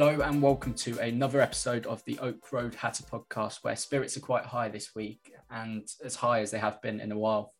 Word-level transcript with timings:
Hello 0.00 0.20
and 0.20 0.40
welcome 0.40 0.74
to 0.74 0.96
another 1.00 1.40
episode 1.40 1.84
of 1.86 2.04
the 2.04 2.20
Oak 2.20 2.52
Road 2.52 2.72
Hatter 2.76 3.02
podcast, 3.02 3.64
where 3.64 3.74
spirits 3.74 4.16
are 4.16 4.20
quite 4.20 4.44
high 4.44 4.68
this 4.68 4.94
week 4.94 5.32
and 5.50 5.88
as 6.04 6.14
high 6.14 6.38
as 6.38 6.52
they 6.52 6.58
have 6.60 6.80
been 6.80 7.00
in 7.00 7.10
a 7.10 7.18
while. 7.18 7.52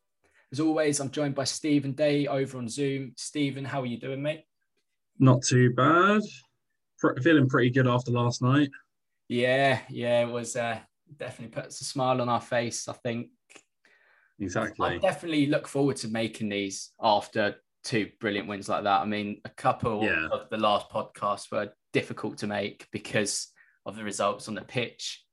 As 0.53 0.61
always, 0.61 1.01
I'm 1.01 1.11
joined 1.11 1.35
by 1.35 1.43
Stephen 1.43 1.95
Day 1.95 2.29
over 2.29 2.59
on 2.59 2.69
Zoom. 2.69 3.15
Stephen, 3.17 3.65
how 3.65 3.83
are 3.83 3.87
you 3.87 3.99
doing, 3.99 4.23
mate? 4.23 4.45
Not 5.19 5.43
too 5.43 5.75
bad. 5.75 6.23
Feeling 7.25 7.49
pretty 7.49 7.71
good 7.71 7.89
after 7.89 8.13
last 8.13 8.41
night. 8.41 8.71
Yeah, 9.27 9.81
yeah, 9.89 10.21
it 10.21 10.31
was 10.31 10.55
uh, 10.55 10.79
definitely 11.17 11.61
puts 11.61 11.81
a 11.81 11.85
smile 11.85 12.21
on 12.21 12.29
our 12.29 12.41
face. 12.41 12.87
I 12.87 12.93
think 12.93 13.31
Exactly. 14.39 14.87
I 14.87 14.99
definitely 14.99 15.47
look 15.47 15.67
forward 15.67 15.97
to 15.97 16.09
making 16.09 16.51
these 16.51 16.93
after 17.03 17.57
two 17.89 18.11
brilliant 18.21 18.47
wins 18.49 18.69
like 18.69 18.85
that. 18.85 19.01
I 19.01 19.07
mean, 19.07 19.41
a 19.47 19.49
couple 19.49 20.05
Yeah. 20.05 20.29
of 20.31 20.51
the 20.51 20.59
last 20.59 20.91
podcasts 20.91 21.51
were 21.51 21.73
difficult 21.95 22.37
to 22.39 22.47
make 22.47 22.87
because 22.93 23.51
of 23.87 23.97
the 23.97 24.05
results 24.05 24.47
on 24.47 24.55
the 24.55 24.61
pitch, 24.63 25.25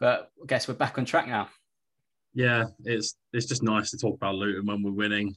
but 0.00 0.32
I 0.42 0.46
guess 0.48 0.66
we're 0.66 0.74
back 0.74 0.98
on 0.98 1.04
track 1.04 1.28
now. 1.28 1.48
Yeah, 2.32 2.64
it's 2.84 3.14
it's 3.32 3.46
just 3.46 3.62
nice 3.62 3.92
to 3.92 3.96
talk 3.96 4.16
about 4.16 4.34
Luton 4.34 4.66
when 4.66 4.82
we're 4.82 4.90
winning. 4.90 5.36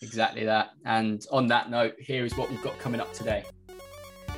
Exactly 0.00 0.46
that. 0.46 0.70
And 0.86 1.22
on 1.30 1.48
that 1.48 1.68
note, 1.70 1.96
here 1.98 2.24
is 2.24 2.34
what 2.36 2.48
we've 2.48 2.62
got 2.62 2.78
coming 2.78 3.00
up 3.00 3.12
today. 3.12 3.44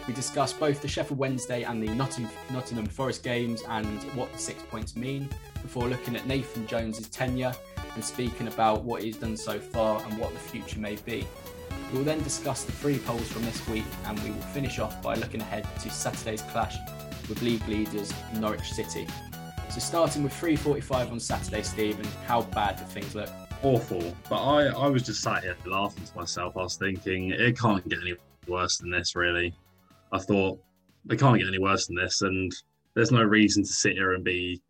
We 0.06 0.14
discuss 0.14 0.52
both 0.52 0.82
the 0.82 0.88
Sheffield 0.88 1.18
Wednesday 1.18 1.62
and 1.62 1.82
the 1.82 1.94
Notting- 1.94 2.28
Nottingham 2.50 2.86
Forest 2.86 3.22
games 3.22 3.62
and 3.68 4.02
what 4.14 4.32
the 4.32 4.38
six 4.38 4.62
points 4.64 4.96
mean 4.96 5.28
before 5.62 5.88
looking 5.88 6.16
at 6.16 6.26
Nathan 6.26 6.66
Jones's 6.66 7.08
tenure 7.08 7.52
and 7.94 8.04
speaking 8.04 8.48
about 8.48 8.82
what 8.82 9.02
he's 9.02 9.16
done 9.16 9.36
so 9.36 9.58
far 9.58 10.02
and 10.04 10.18
what 10.18 10.32
the 10.32 10.38
future 10.38 10.78
may 10.78 10.96
be. 10.96 11.26
We 11.92 11.98
will 11.98 12.04
then 12.04 12.22
discuss 12.22 12.64
the 12.64 12.72
three 12.72 12.98
polls 12.98 13.28
from 13.30 13.44
this 13.44 13.66
week 13.68 13.84
and 14.06 14.18
we 14.20 14.30
will 14.30 14.40
finish 14.40 14.78
off 14.78 15.02
by 15.02 15.14
looking 15.14 15.40
ahead 15.40 15.66
to 15.80 15.90
Saturday's 15.90 16.42
clash 16.42 16.76
with 17.28 17.42
league 17.42 17.66
leaders 17.68 18.12
Norwich 18.34 18.72
City. 18.72 19.06
So 19.70 19.78
starting 19.78 20.22
with 20.24 20.32
3.45 20.32 21.12
on 21.12 21.20
Saturday, 21.20 21.62
Stephen, 21.62 22.06
how 22.26 22.42
bad 22.42 22.76
do 22.76 22.84
things 22.84 23.14
look? 23.14 23.30
Awful. 23.62 24.16
But 24.28 24.42
I, 24.42 24.66
I 24.66 24.88
was 24.88 25.02
just 25.02 25.22
sat 25.22 25.42
here 25.44 25.56
laughing 25.66 26.04
to 26.04 26.16
myself. 26.16 26.56
I 26.56 26.62
was 26.62 26.76
thinking 26.76 27.30
it 27.30 27.58
can't 27.58 27.86
get 27.88 28.00
any 28.00 28.16
worse 28.48 28.78
than 28.78 28.90
this, 28.90 29.14
really. 29.14 29.54
I 30.12 30.18
thought 30.18 30.60
they 31.04 31.16
can't 31.16 31.38
get 31.38 31.48
any 31.48 31.58
worse 31.58 31.86
than 31.86 31.96
this, 31.96 32.22
and 32.22 32.52
there's 32.94 33.12
no 33.12 33.22
reason 33.22 33.62
to 33.62 33.68
sit 33.68 33.92
here 33.94 34.14
and 34.14 34.24
be 34.24 34.60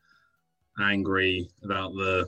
angry 0.80 1.48
about 1.62 1.92
the 1.92 2.26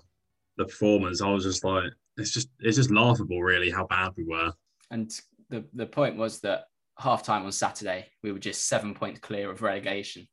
the 0.58 0.64
performance. 0.64 1.22
I 1.22 1.30
was 1.30 1.44
just 1.44 1.64
like, 1.64 1.90
it's 2.16 2.30
just 2.32 2.48
it's 2.60 2.76
just 2.76 2.90
laughable, 2.90 3.42
really, 3.42 3.70
how 3.70 3.86
bad 3.86 4.12
we 4.16 4.24
were. 4.24 4.52
And 4.90 5.10
the, 5.48 5.64
the 5.74 5.86
point 5.86 6.16
was 6.16 6.40
that 6.40 6.64
half 6.98 7.22
time 7.22 7.44
on 7.44 7.52
Saturday, 7.52 8.06
we 8.22 8.32
were 8.32 8.38
just 8.38 8.68
seven 8.68 8.94
points 8.94 9.20
clear 9.20 9.50
of 9.50 9.62
relegation. 9.62 10.28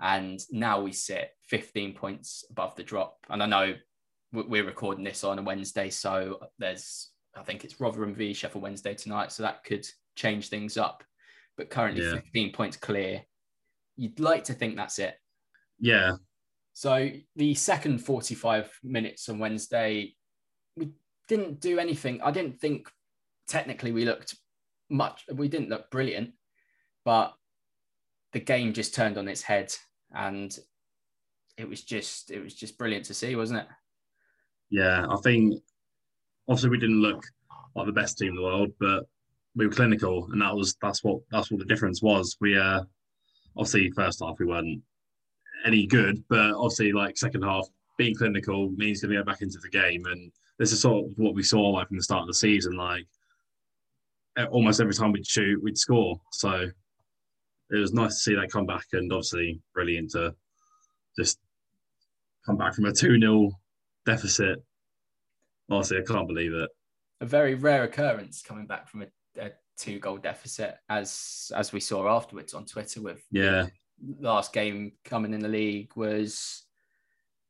And 0.00 0.40
now 0.50 0.80
we 0.80 0.92
sit 0.92 1.30
15 1.48 1.94
points 1.94 2.44
above 2.50 2.74
the 2.74 2.82
drop. 2.82 3.18
And 3.28 3.42
I 3.42 3.46
know 3.46 3.74
we- 4.32 4.42
we're 4.42 4.64
recording 4.64 5.04
this 5.04 5.24
on 5.24 5.38
a 5.38 5.42
Wednesday. 5.42 5.90
So 5.90 6.40
there's, 6.58 7.10
I 7.34 7.42
think 7.42 7.64
it's 7.64 7.80
Rotherham 7.80 8.14
v 8.14 8.32
Sheffield 8.32 8.62
Wednesday 8.62 8.94
tonight. 8.94 9.30
So 9.32 9.42
that 9.42 9.62
could 9.64 9.86
change 10.16 10.48
things 10.48 10.76
up. 10.76 11.04
But 11.60 11.68
currently 11.68 12.02
Yeah. 12.02 12.14
15 12.14 12.52
points 12.52 12.78
clear. 12.78 13.22
You'd 13.96 14.18
like 14.18 14.44
to 14.44 14.54
think 14.54 14.76
that's 14.76 14.98
it. 14.98 15.20
Yeah, 15.78 16.16
So 16.72 17.10
the 17.36 17.54
second 17.54 17.98
45 17.98 18.80
minutes 18.82 19.28
on 19.28 19.38
Wednesday, 19.38 20.16
we 20.74 20.92
didn't 21.28 21.60
do 21.60 21.78
anything. 21.78 22.22
I 22.22 22.30
didn't 22.30 22.58
think 22.58 22.88
technically 23.46 23.92
we 23.92 24.06
looked 24.06 24.36
much, 24.88 25.26
we 25.34 25.48
didn't 25.48 25.68
look 25.68 25.90
brilliant, 25.90 26.32
but 27.04 27.34
the 28.32 28.40
game 28.40 28.72
just 28.72 28.94
turned 28.94 29.18
on 29.18 29.28
its 29.28 29.42
head 29.42 29.74
and 30.12 30.58
it 31.58 31.68
was 31.68 31.82
just, 31.82 32.30
it 32.30 32.42
was 32.42 32.54
just 32.54 32.78
brilliant 32.78 33.04
to 33.06 33.14
see, 33.14 33.36
wasn't 33.36 33.60
it? 33.60 33.66
Yeah, 34.70 35.06
I 35.10 35.16
think 35.16 35.62
obviously 36.48 36.70
we 36.70 36.78
didn't 36.78 37.02
look 37.02 37.22
like 37.74 37.84
the 37.84 37.92
best 37.92 38.16
team 38.16 38.30
in 38.30 38.36
the 38.36 38.42
world, 38.42 38.72
but 38.80 39.04
we 39.56 39.66
were 39.66 39.72
clinical, 39.72 40.28
and 40.32 40.40
that 40.42 40.54
was 40.54 40.76
that's 40.80 41.02
what 41.02 41.20
that's 41.30 41.50
what 41.50 41.58
the 41.58 41.66
difference 41.66 42.02
was. 42.02 42.36
We 42.40 42.58
uh 42.58 42.82
obviously 43.56 43.90
first 43.90 44.20
half 44.22 44.38
we 44.38 44.46
weren't 44.46 44.82
any 45.66 45.86
good, 45.86 46.22
but 46.28 46.54
obviously 46.54 46.92
like 46.92 47.18
second 47.18 47.42
half 47.42 47.66
being 47.98 48.14
clinical 48.14 48.70
means 48.70 49.02
going 49.02 49.12
to 49.12 49.18
go 49.18 49.24
back 49.24 49.42
into 49.42 49.58
the 49.58 49.68
game, 49.68 50.04
and 50.06 50.32
this 50.58 50.72
is 50.72 50.80
sort 50.80 51.06
of 51.06 51.12
what 51.16 51.34
we 51.34 51.42
saw 51.42 51.60
like 51.70 51.88
from 51.88 51.96
the 51.96 52.02
start 52.02 52.22
of 52.22 52.28
the 52.28 52.34
season. 52.34 52.76
Like 52.76 53.06
almost 54.50 54.80
every 54.80 54.94
time 54.94 55.12
we'd 55.12 55.26
shoot, 55.26 55.62
we'd 55.62 55.78
score. 55.78 56.20
So 56.32 56.70
it 57.70 57.76
was 57.76 57.92
nice 57.92 58.14
to 58.14 58.20
see 58.20 58.34
that 58.34 58.50
come 58.50 58.66
back, 58.66 58.86
and 58.92 59.12
obviously 59.12 59.60
brilliant 59.74 60.10
to 60.12 60.34
just 61.18 61.38
come 62.46 62.56
back 62.56 62.74
from 62.74 62.86
a 62.86 62.92
two 62.92 63.18
0 63.18 63.50
deficit. 64.06 64.62
Honestly, 65.70 65.98
I 65.98 66.02
can't 66.02 66.26
believe 66.26 66.52
it. 66.52 66.70
A 67.20 67.26
very 67.26 67.54
rare 67.54 67.84
occurrence 67.84 68.42
coming 68.42 68.66
back 68.66 68.88
from 68.88 69.02
a, 69.02 69.06
a 69.40 69.50
two 69.76 69.98
goal 69.98 70.18
deficit 70.18 70.76
as, 70.88 71.50
as 71.56 71.72
we 71.72 71.80
saw 71.80 72.08
afterwards 72.14 72.54
on 72.54 72.66
Twitter 72.66 73.00
with 73.00 73.22
Yeah, 73.30 73.66
last 74.20 74.52
game 74.52 74.92
coming 75.04 75.34
in 75.34 75.40
the 75.40 75.48
league 75.48 75.90
was 75.96 76.64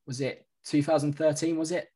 was 0.06 0.20
it 0.20 0.46
2013 0.64 1.56
was 1.56 1.72
it 1.72 1.88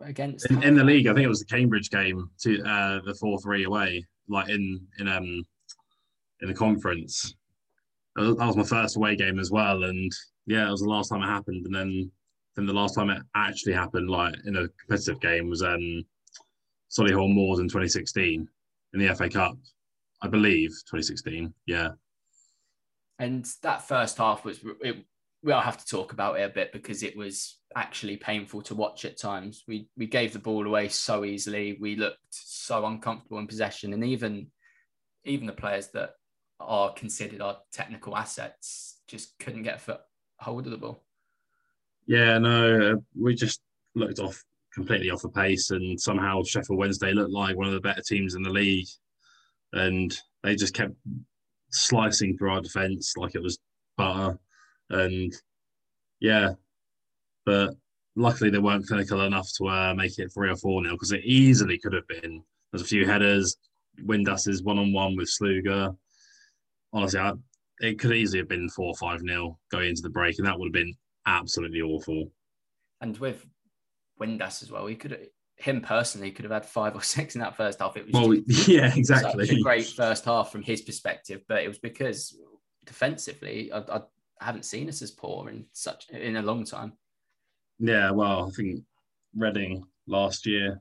against 0.00 0.50
in, 0.50 0.62
in 0.62 0.74
the 0.74 0.84
league, 0.84 1.06
I 1.06 1.14
think 1.14 1.24
it 1.24 1.28
was 1.28 1.40
the 1.40 1.56
Cambridge 1.56 1.90
game 1.90 2.30
to 2.42 2.62
uh, 2.62 3.00
the 3.04 3.14
four 3.14 3.38
three 3.40 3.64
away, 3.64 4.04
like 4.28 4.48
in 4.48 4.80
in 4.98 5.08
um 5.08 5.44
in 6.42 6.48
the 6.48 6.54
conference. 6.54 7.34
That 8.16 8.36
was 8.36 8.56
my 8.56 8.62
first 8.62 8.96
away 8.96 9.16
game 9.16 9.38
as 9.38 9.50
well, 9.50 9.84
and 9.84 10.12
yeah, 10.46 10.68
it 10.68 10.70
was 10.70 10.82
the 10.82 10.88
last 10.88 11.08
time 11.08 11.22
it 11.22 11.26
happened. 11.26 11.66
And 11.66 11.74
then 11.74 12.10
then 12.56 12.66
the 12.66 12.72
last 12.72 12.94
time 12.94 13.10
it 13.10 13.22
actually 13.34 13.72
happened, 13.72 14.08
like 14.08 14.34
in 14.44 14.56
a 14.56 14.68
competitive 14.68 15.20
game, 15.20 15.48
was 15.48 15.62
um, 15.62 16.04
Solihull 16.90 17.32
Moors 17.32 17.58
in 17.58 17.66
2016 17.66 18.48
in 18.94 19.00
the 19.00 19.14
FA 19.14 19.28
Cup, 19.28 19.58
I 20.22 20.28
believe 20.28 20.70
2016. 20.70 21.52
Yeah, 21.66 21.90
And 23.18 23.46
that 23.62 23.86
first 23.86 24.16
half 24.16 24.44
was, 24.44 24.60
it, 24.80 25.04
we'll 25.42 25.60
have 25.60 25.78
to 25.78 25.86
talk 25.86 26.12
about 26.12 26.38
it 26.38 26.42
a 26.44 26.48
bit 26.48 26.72
because 26.72 27.02
it 27.02 27.16
was 27.16 27.58
actually 27.76 28.16
painful 28.16 28.62
to 28.62 28.74
watch 28.74 29.04
at 29.04 29.18
times. 29.18 29.64
We 29.66 29.88
we 29.96 30.06
gave 30.06 30.32
the 30.32 30.38
ball 30.38 30.66
away 30.66 30.88
so 30.88 31.24
easily. 31.24 31.76
We 31.80 31.96
looked 31.96 32.18
so 32.30 32.86
uncomfortable 32.86 33.38
in 33.38 33.48
possession, 33.48 33.92
and 33.92 34.04
even 34.04 34.46
even 35.24 35.46
the 35.46 35.52
players 35.52 35.88
that 35.88 36.10
are 36.60 36.92
considered 36.92 37.40
our 37.40 37.58
technical 37.72 38.16
assets 38.16 39.00
just 39.08 39.38
couldn't 39.38 39.64
get 39.64 39.76
a 39.76 39.80
foot 39.80 40.00
hold 40.38 40.66
of 40.66 40.70
the 40.70 40.78
ball. 40.78 41.02
yeah, 42.06 42.38
no, 42.38 42.92
uh, 42.92 42.96
we 43.18 43.34
just 43.34 43.60
looked 43.94 44.20
off 44.20 44.44
completely 44.74 45.10
off 45.10 45.22
the 45.22 45.28
pace, 45.28 45.70
and 45.70 46.00
somehow 46.00 46.42
Sheffield 46.42 46.78
Wednesday 46.78 47.12
looked 47.12 47.30
like 47.30 47.56
one 47.56 47.66
of 47.66 47.72
the 47.72 47.80
better 47.80 48.02
teams 48.02 48.34
in 48.34 48.42
the 48.42 48.50
league, 48.50 48.88
and 49.72 50.16
they 50.42 50.54
just 50.56 50.74
kept 50.74 50.94
slicing 51.70 52.36
through 52.36 52.52
our 52.52 52.60
defence 52.60 53.14
like 53.16 53.34
it 53.34 53.42
was 53.42 53.58
butter, 53.96 54.38
and 54.90 55.32
yeah, 56.20 56.52
but 57.46 57.74
luckily 58.16 58.50
they 58.50 58.58
weren't 58.58 58.86
clinical 58.86 59.22
enough 59.22 59.48
to 59.58 59.68
uh, 59.68 59.94
make 59.94 60.18
it 60.18 60.32
three 60.32 60.50
or 60.50 60.56
four 60.56 60.82
nil 60.82 60.92
because 60.92 61.12
it 61.12 61.24
easily 61.24 61.78
could 61.78 61.92
have 61.92 62.06
been. 62.08 62.42
There's 62.72 62.82
a 62.82 62.86
few 62.86 63.06
headers, 63.06 63.56
Windass's 64.02 64.48
is 64.48 64.62
one 64.62 64.78
on 64.78 64.92
one 64.92 65.16
with 65.16 65.28
Sluga. 65.28 65.96
Honestly, 66.92 67.20
I, 67.20 67.32
it 67.80 67.98
could 67.98 68.12
easily 68.12 68.38
have 68.38 68.48
been 68.48 68.68
four 68.68 68.88
or 68.88 68.96
five 68.96 69.22
nil 69.22 69.58
going 69.70 69.90
into 69.90 70.02
the 70.02 70.10
break, 70.10 70.38
and 70.38 70.46
that 70.46 70.58
would 70.58 70.66
have 70.66 70.72
been 70.72 70.94
absolutely 71.26 71.80
awful. 71.80 72.30
And 73.00 73.16
with 73.18 73.46
Windass 74.20 74.62
as 74.62 74.70
well, 74.70 74.86
he 74.86 74.96
could 74.96 75.28
him 75.56 75.80
personally 75.80 76.32
could 76.32 76.44
have 76.44 76.52
had 76.52 76.66
five 76.66 76.94
or 76.94 77.02
six 77.02 77.34
in 77.34 77.40
that 77.40 77.56
first 77.56 77.80
half. 77.80 77.96
It 77.96 78.06
was 78.06 78.12
Well, 78.12 78.34
just 78.48 78.68
yeah, 78.68 78.92
exactly. 78.94 79.46
such 79.46 79.56
a 79.56 79.62
great 79.62 79.86
first 79.86 80.24
half 80.24 80.50
from 80.50 80.62
his 80.62 80.82
perspective, 80.82 81.42
but 81.48 81.62
it 81.62 81.68
was 81.68 81.78
because 81.78 82.36
defensively, 82.84 83.72
I, 83.72 83.78
I 83.78 84.00
haven't 84.40 84.64
seen 84.64 84.88
us 84.88 85.02
as 85.02 85.10
poor 85.10 85.48
in 85.48 85.66
such 85.72 86.08
in 86.10 86.36
a 86.36 86.42
long 86.42 86.64
time. 86.64 86.92
Yeah, 87.78 88.10
well, 88.10 88.46
I 88.48 88.50
think 88.50 88.82
Reading 89.36 89.84
last 90.06 90.46
year, 90.46 90.80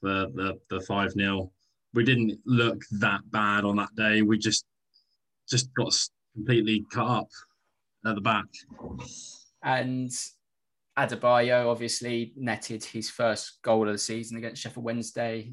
the 0.00 0.30
the 0.34 0.58
the 0.68 0.80
five 0.84 1.12
0 1.12 1.52
we 1.94 2.04
didn't 2.04 2.38
look 2.46 2.82
that 2.92 3.20
bad 3.30 3.64
on 3.64 3.76
that 3.76 3.94
day. 3.94 4.22
We 4.22 4.38
just 4.38 4.64
just 5.48 5.72
got 5.74 5.94
completely 6.34 6.84
cut 6.90 7.06
up 7.06 7.28
at 8.06 8.14
the 8.14 8.20
back. 8.20 8.46
And 9.62 10.10
Adebayo 10.98 11.68
obviously 11.68 12.32
netted 12.36 12.84
his 12.84 13.08
first 13.08 13.62
goal 13.62 13.86
of 13.86 13.94
the 13.94 13.98
season 13.98 14.36
against 14.36 14.62
Sheffield 14.62 14.84
Wednesday. 14.84 15.52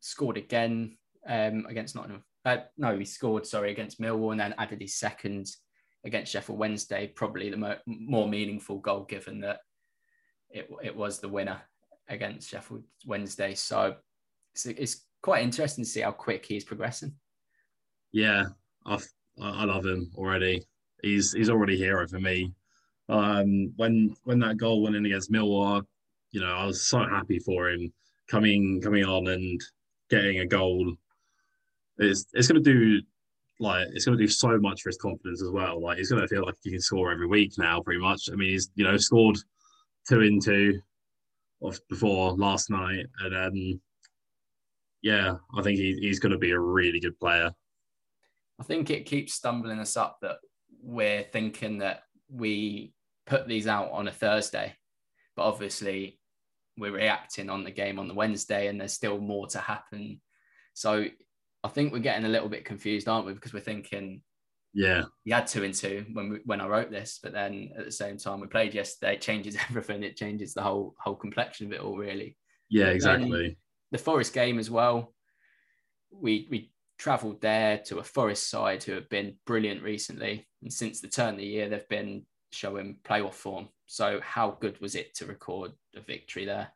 Scored 0.00 0.36
again 0.36 0.96
um, 1.28 1.66
against 1.68 1.94
Nottingham. 1.94 2.24
Uh, 2.44 2.58
no, 2.76 2.96
he 2.96 3.04
scored, 3.04 3.46
sorry, 3.46 3.72
against 3.72 4.00
Millwall 4.00 4.30
and 4.30 4.40
then 4.40 4.54
added 4.58 4.80
his 4.80 4.96
second 4.96 5.46
against 6.04 6.32
Sheffield 6.32 6.58
Wednesday. 6.58 7.08
Probably 7.08 7.50
the 7.50 7.56
mo- 7.56 7.78
more 7.86 8.28
meaningful 8.28 8.78
goal 8.78 9.04
given 9.04 9.40
that 9.40 9.60
it, 10.50 10.68
it 10.82 10.94
was 10.94 11.18
the 11.18 11.28
winner 11.28 11.60
against 12.08 12.50
Sheffield 12.50 12.84
Wednesday. 13.04 13.54
So 13.54 13.96
it's, 14.54 14.66
it's 14.66 15.06
quite 15.22 15.42
interesting 15.42 15.84
to 15.84 15.90
see 15.90 16.00
how 16.00 16.12
quick 16.12 16.46
he's 16.46 16.64
progressing. 16.64 17.14
Yeah, 18.12 18.44
I've, 18.86 19.06
I 19.40 19.62
I 19.62 19.64
love 19.64 19.84
him 19.84 20.10
already. 20.16 20.66
He's 21.02 21.32
he's 21.32 21.50
already 21.50 21.74
a 21.74 21.84
hero 21.84 22.06
for 22.06 22.20
me. 22.20 22.54
Um, 23.08 23.72
when 23.76 24.14
when 24.24 24.38
that 24.40 24.56
goal 24.56 24.82
went 24.82 24.96
in 24.96 25.06
against 25.06 25.30
Millwall, 25.30 25.82
you 26.32 26.40
know, 26.40 26.54
I 26.54 26.66
was 26.66 26.88
so 26.88 26.98
happy 26.98 27.38
for 27.38 27.70
him 27.70 27.92
coming 28.28 28.80
coming 28.80 29.04
on 29.04 29.28
and 29.28 29.60
getting 30.10 30.40
a 30.40 30.46
goal. 30.46 30.94
It's 31.98 32.26
it's 32.32 32.48
gonna 32.48 32.60
do 32.60 33.00
like 33.60 33.86
it's 33.92 34.04
gonna 34.04 34.16
do 34.16 34.28
so 34.28 34.58
much 34.58 34.82
for 34.82 34.88
his 34.88 34.98
confidence 34.98 35.42
as 35.42 35.50
well. 35.50 35.80
Like 35.80 35.98
he's 35.98 36.10
gonna 36.10 36.28
feel 36.28 36.44
like 36.44 36.56
he 36.62 36.70
can 36.70 36.80
score 36.80 37.12
every 37.12 37.26
week 37.26 37.52
now, 37.58 37.80
pretty 37.80 38.00
much. 38.00 38.28
I 38.30 38.36
mean, 38.36 38.50
he's 38.50 38.70
you 38.74 38.84
know 38.84 38.96
scored 38.96 39.38
two 40.08 40.20
in 40.20 40.40
two 40.40 40.80
of 41.62 41.78
before 41.88 42.32
last 42.32 42.70
night, 42.70 43.06
and 43.20 43.36
um, 43.36 43.80
yeah, 45.02 45.36
I 45.56 45.62
think 45.62 45.78
he, 45.78 45.96
he's 46.00 46.18
gonna 46.18 46.38
be 46.38 46.50
a 46.50 46.58
really 46.58 47.00
good 47.00 47.18
player. 47.18 47.52
I 48.58 48.62
think 48.64 48.90
it 48.90 49.06
keeps 49.06 49.34
stumbling 49.34 49.78
us 49.78 49.96
up 49.96 50.18
that 50.22 50.38
we're 50.82 51.24
thinking 51.24 51.78
that 51.78 52.04
we 52.28 52.92
put 53.26 53.46
these 53.48 53.66
out 53.66 53.90
on 53.92 54.08
a 54.08 54.12
Thursday, 54.12 54.74
but 55.34 55.42
obviously 55.42 56.18
we're 56.78 56.92
reacting 56.92 57.50
on 57.50 57.64
the 57.64 57.70
game 57.70 57.98
on 57.98 58.08
the 58.08 58.14
Wednesday 58.14 58.68
and 58.68 58.80
there's 58.80 58.92
still 58.92 59.18
more 59.18 59.46
to 59.48 59.58
happen. 59.58 60.20
So 60.74 61.06
I 61.64 61.68
think 61.68 61.92
we're 61.92 61.98
getting 61.98 62.26
a 62.26 62.30
little 62.30 62.48
bit 62.48 62.64
confused, 62.64 63.08
aren't 63.08 63.26
we? 63.26 63.32
Because 63.32 63.52
we're 63.52 63.60
thinking 63.60 64.22
Yeah, 64.74 65.04
we 65.24 65.32
had 65.32 65.46
two 65.46 65.64
and 65.64 65.74
two 65.74 66.04
when 66.12 66.30
we, 66.30 66.38
when 66.44 66.60
I 66.60 66.66
wrote 66.66 66.90
this, 66.90 67.18
but 67.22 67.32
then 67.32 67.70
at 67.78 67.84
the 67.84 67.92
same 67.92 68.18
time 68.18 68.40
we 68.40 68.46
played 68.46 68.74
yesterday, 68.74 69.14
it 69.14 69.22
changes 69.22 69.56
everything. 69.68 70.02
It 70.02 70.16
changes 70.16 70.54
the 70.54 70.62
whole 70.62 70.94
whole 70.98 71.16
complexion 71.16 71.66
of 71.66 71.72
it 71.72 71.80
all, 71.80 71.96
really. 71.96 72.36
yeah, 72.68 72.88
exactly. 72.88 73.56
the 73.90 73.98
Forest 73.98 74.32
game 74.32 74.58
as 74.58 74.70
well. 74.70 75.14
We 76.12 76.46
we 76.50 76.70
travelled 76.98 77.40
there 77.40 77.78
to 77.86 77.98
a 77.98 78.04
Forest 78.04 78.48
side 78.48 78.82
who 78.82 78.92
have 78.92 79.08
been 79.08 79.36
brilliant 79.46 79.82
recently, 79.82 80.46
and 80.62 80.72
since 80.72 81.00
the 81.00 81.08
turn 81.08 81.34
of 81.34 81.40
the 81.40 81.46
year, 81.46 81.68
they've 81.68 81.88
been 81.88 82.26
showing 82.56 82.96
playoff 83.04 83.34
form. 83.34 83.68
So 83.86 84.20
how 84.22 84.56
good 84.60 84.80
was 84.80 84.94
it 84.94 85.14
to 85.16 85.26
record 85.26 85.72
a 85.94 86.00
victory 86.00 86.44
there? 86.44 86.72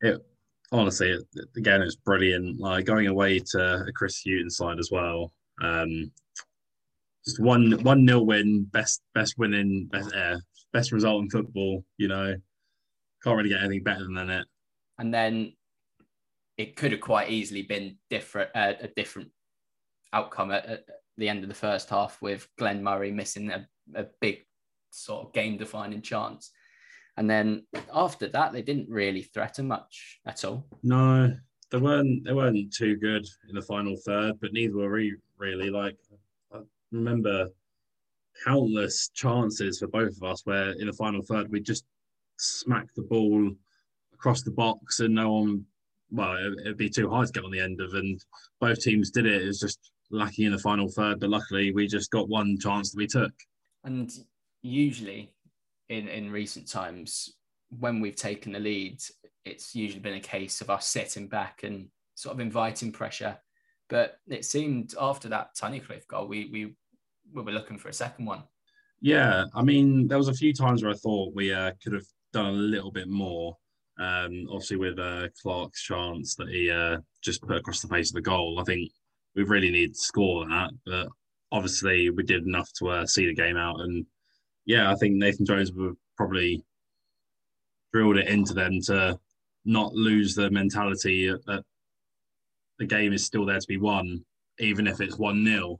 It 0.00 0.24
Honestly, 0.70 1.10
again, 1.10 1.26
it- 1.34 1.48
again, 1.58 1.82
it's 1.82 1.96
brilliant. 1.96 2.58
Like 2.58 2.86
going 2.86 3.06
away 3.06 3.40
to 3.40 3.84
a 3.86 3.92
Chris 3.92 4.22
Hughton 4.24 4.48
side 4.48 4.78
as 4.78 4.90
well. 4.90 5.32
Um, 5.60 6.10
just 7.26 7.40
one 7.40 7.72
one 7.82 8.06
nil 8.06 8.24
win, 8.24 8.64
best 8.64 9.02
best 9.14 9.34
winning, 9.36 9.86
best 9.92 10.14
uh, 10.14 10.38
best 10.72 10.90
result 10.90 11.22
in 11.22 11.30
football. 11.30 11.84
You 11.98 12.08
know, 12.08 12.34
can't 13.22 13.36
really 13.36 13.50
get 13.50 13.60
anything 13.60 13.82
better 13.82 14.04
than 14.04 14.30
it. 14.30 14.46
And 14.98 15.12
then 15.12 15.52
it 16.56 16.74
could 16.74 16.92
have 16.92 17.00
quite 17.02 17.30
easily 17.30 17.62
been 17.62 17.98
different, 18.08 18.50
uh, 18.54 18.74
a 18.80 18.88
different 18.88 19.30
outcome 20.12 20.50
at, 20.50 20.66
at 20.66 20.84
the 21.16 21.28
end 21.28 21.42
of 21.42 21.48
the 21.48 21.54
first 21.54 21.90
half 21.90 22.20
with 22.22 22.48
Glenn 22.58 22.82
Murray 22.82 23.10
missing 23.10 23.50
a, 23.50 23.66
a 23.94 24.06
big 24.20 24.44
sort 24.94 25.26
of 25.26 25.32
game 25.32 25.56
defining 25.56 26.02
chance. 26.02 26.50
And 27.16 27.28
then 27.28 27.66
after 27.92 28.28
that, 28.28 28.52
they 28.52 28.62
didn't 28.62 28.88
really 28.88 29.22
threaten 29.22 29.66
much 29.68 30.20
at 30.26 30.44
all. 30.44 30.66
No, 30.82 31.34
they 31.70 31.78
weren't. 31.78 32.24
They 32.24 32.32
weren't 32.32 32.72
too 32.72 32.96
good 32.96 33.26
in 33.48 33.54
the 33.54 33.62
final 33.62 33.96
third, 34.06 34.40
but 34.40 34.52
neither 34.52 34.74
were 34.76 34.90
we 34.92 35.16
really. 35.36 35.68
Like 35.70 35.96
I 36.54 36.60
remember 36.90 37.48
countless 38.44 39.10
chances 39.14 39.78
for 39.78 39.88
both 39.88 40.16
of 40.16 40.22
us 40.22 40.40
where 40.46 40.70
in 40.72 40.86
the 40.86 40.92
final 40.94 41.22
third 41.22 41.50
we 41.50 41.60
just 41.60 41.84
smacked 42.38 42.94
the 42.96 43.02
ball 43.02 43.50
across 44.14 44.42
the 44.42 44.50
box 44.50 45.00
and 45.00 45.14
no 45.14 45.32
one. 45.32 45.64
Well, 46.10 46.36
it- 46.36 46.60
it'd 46.60 46.76
be 46.76 46.90
too 46.90 47.08
high 47.10 47.24
to 47.24 47.32
get 47.32 47.44
on 47.44 47.50
the 47.50 47.60
end 47.60 47.80
of, 47.80 47.94
and 47.94 48.22
both 48.60 48.80
teams 48.80 49.10
did 49.10 49.24
it. 49.26 49.42
It 49.42 49.46
was 49.46 49.60
just 49.60 49.92
lacking 50.10 50.44
in 50.46 50.52
the 50.52 50.58
final 50.58 50.88
third, 50.90 51.20
but 51.20 51.30
luckily 51.30 51.72
we 51.72 51.86
just 51.86 52.10
got 52.10 52.28
one 52.28 52.58
chance 52.58 52.90
that 52.90 52.98
we 52.98 53.06
took. 53.06 53.32
And 53.84 54.10
usually, 54.62 55.32
in 55.88 56.08
in 56.08 56.30
recent 56.30 56.68
times, 56.68 57.34
when 57.70 58.00
we've 58.00 58.16
taken 58.16 58.52
the 58.52 58.60
lead, 58.60 59.00
it's 59.44 59.74
usually 59.74 60.00
been 60.00 60.14
a 60.14 60.20
case 60.20 60.60
of 60.60 60.70
us 60.70 60.86
sitting 60.86 61.28
back 61.28 61.62
and 61.64 61.88
sort 62.14 62.34
of 62.34 62.40
inviting 62.40 62.92
pressure. 62.92 63.36
But 63.88 64.18
it 64.28 64.44
seemed 64.44 64.94
after 65.00 65.28
that 65.28 65.54
Tunnicliffe 65.54 66.06
goal, 66.06 66.28
we 66.28 66.48
we 66.50 66.74
we 67.32 67.42
were 67.42 67.52
looking 67.52 67.78
for 67.78 67.88
a 67.88 67.92
second 67.94 68.26
one. 68.26 68.42
Yeah, 69.00 69.44
I 69.54 69.62
mean, 69.62 70.06
there 70.06 70.18
was 70.18 70.28
a 70.28 70.34
few 70.34 70.52
times 70.52 70.82
where 70.82 70.92
I 70.92 70.96
thought 70.96 71.34
we 71.34 71.52
uh, 71.52 71.72
could 71.82 71.92
have 71.92 72.06
done 72.32 72.46
a 72.46 72.52
little 72.52 72.92
bit 72.92 73.08
more. 73.08 73.56
Um, 73.98 74.46
obviously, 74.48 74.76
with 74.76 74.98
uh, 74.98 75.28
Clark's 75.42 75.82
chance 75.82 76.36
that 76.36 76.48
he 76.48 76.70
uh, 76.70 76.98
just 77.20 77.42
put 77.42 77.56
across 77.56 77.80
the 77.80 77.88
face 77.88 78.10
of 78.10 78.14
the 78.14 78.22
goal, 78.22 78.58
I 78.60 78.64
think 78.64 78.90
we 79.34 79.42
really 79.42 79.70
need 79.70 79.94
to 79.94 80.00
score 80.00 80.46
that. 80.48 80.70
But 80.86 81.08
obviously, 81.50 82.10
we 82.10 82.22
did 82.22 82.46
enough 82.46 82.72
to 82.74 82.90
uh, 82.90 83.06
see 83.06 83.26
the 83.26 83.34
game 83.34 83.56
out. 83.56 83.80
And 83.80 84.06
yeah, 84.66 84.90
I 84.90 84.94
think 84.96 85.14
Nathan 85.14 85.46
Jones 85.46 85.72
would 85.72 85.96
probably 86.16 86.64
drilled 87.92 88.18
it 88.18 88.28
into 88.28 88.54
them 88.54 88.80
to 88.82 89.18
not 89.64 89.94
lose 89.94 90.34
the 90.34 90.50
mentality 90.50 91.28
that 91.28 91.64
the 92.78 92.86
game 92.86 93.12
is 93.12 93.24
still 93.24 93.46
there 93.46 93.60
to 93.60 93.66
be 93.66 93.76
won, 93.76 94.24
even 94.58 94.86
if 94.86 95.00
it's 95.00 95.18
1 95.18 95.44
0 95.44 95.78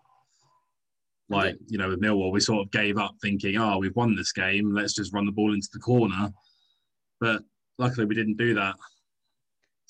like 1.33 1.57
you 1.67 1.79
know 1.79 1.89
with 1.89 2.01
Millwall, 2.01 2.31
we 2.31 2.41
sort 2.41 2.65
of 2.65 2.71
gave 2.71 2.99
up 2.99 3.15
thinking, 3.23 3.57
oh, 3.57 3.79
we've 3.79 3.97
won 3.97 4.15
this 4.15 4.33
game. 4.33 4.75
Let's 4.75 4.95
just 4.95 5.13
run 5.15 5.27
the 5.27 5.33
ball 5.33 5.55
into 5.55 5.69
the 5.73 5.79
corner. 5.79 6.31
But 7.21 7.43
luckily, 7.79 8.07
we 8.07 8.15
didn't 8.15 8.37
do 8.37 8.55
that. 8.55 8.75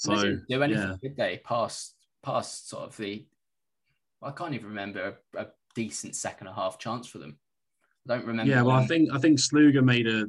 They 0.06 0.14
So 0.14 0.22
didn't 0.22 0.48
do 0.48 0.62
anything, 0.62 0.88
yeah, 0.88 0.96
did 1.02 1.16
they? 1.16 1.40
Past 1.44 1.94
past 2.22 2.68
sort 2.68 2.84
of 2.84 2.96
the 2.96 3.26
I 4.22 4.30
can't 4.30 4.54
even 4.54 4.68
remember 4.68 5.16
a, 5.34 5.40
a 5.40 5.46
decent 5.74 6.14
second 6.14 6.46
and 6.46 6.56
a 6.56 6.60
half 6.60 6.78
chance 6.78 7.08
for 7.08 7.18
them. 7.18 7.38
I 8.08 8.14
don't 8.14 8.26
remember. 8.26 8.50
Yeah, 8.50 8.62
well, 8.62 8.76
I 8.76 8.86
think 8.86 9.10
I 9.12 9.18
think 9.18 9.38
Sluga 9.38 9.82
made 9.82 10.06
a 10.08 10.26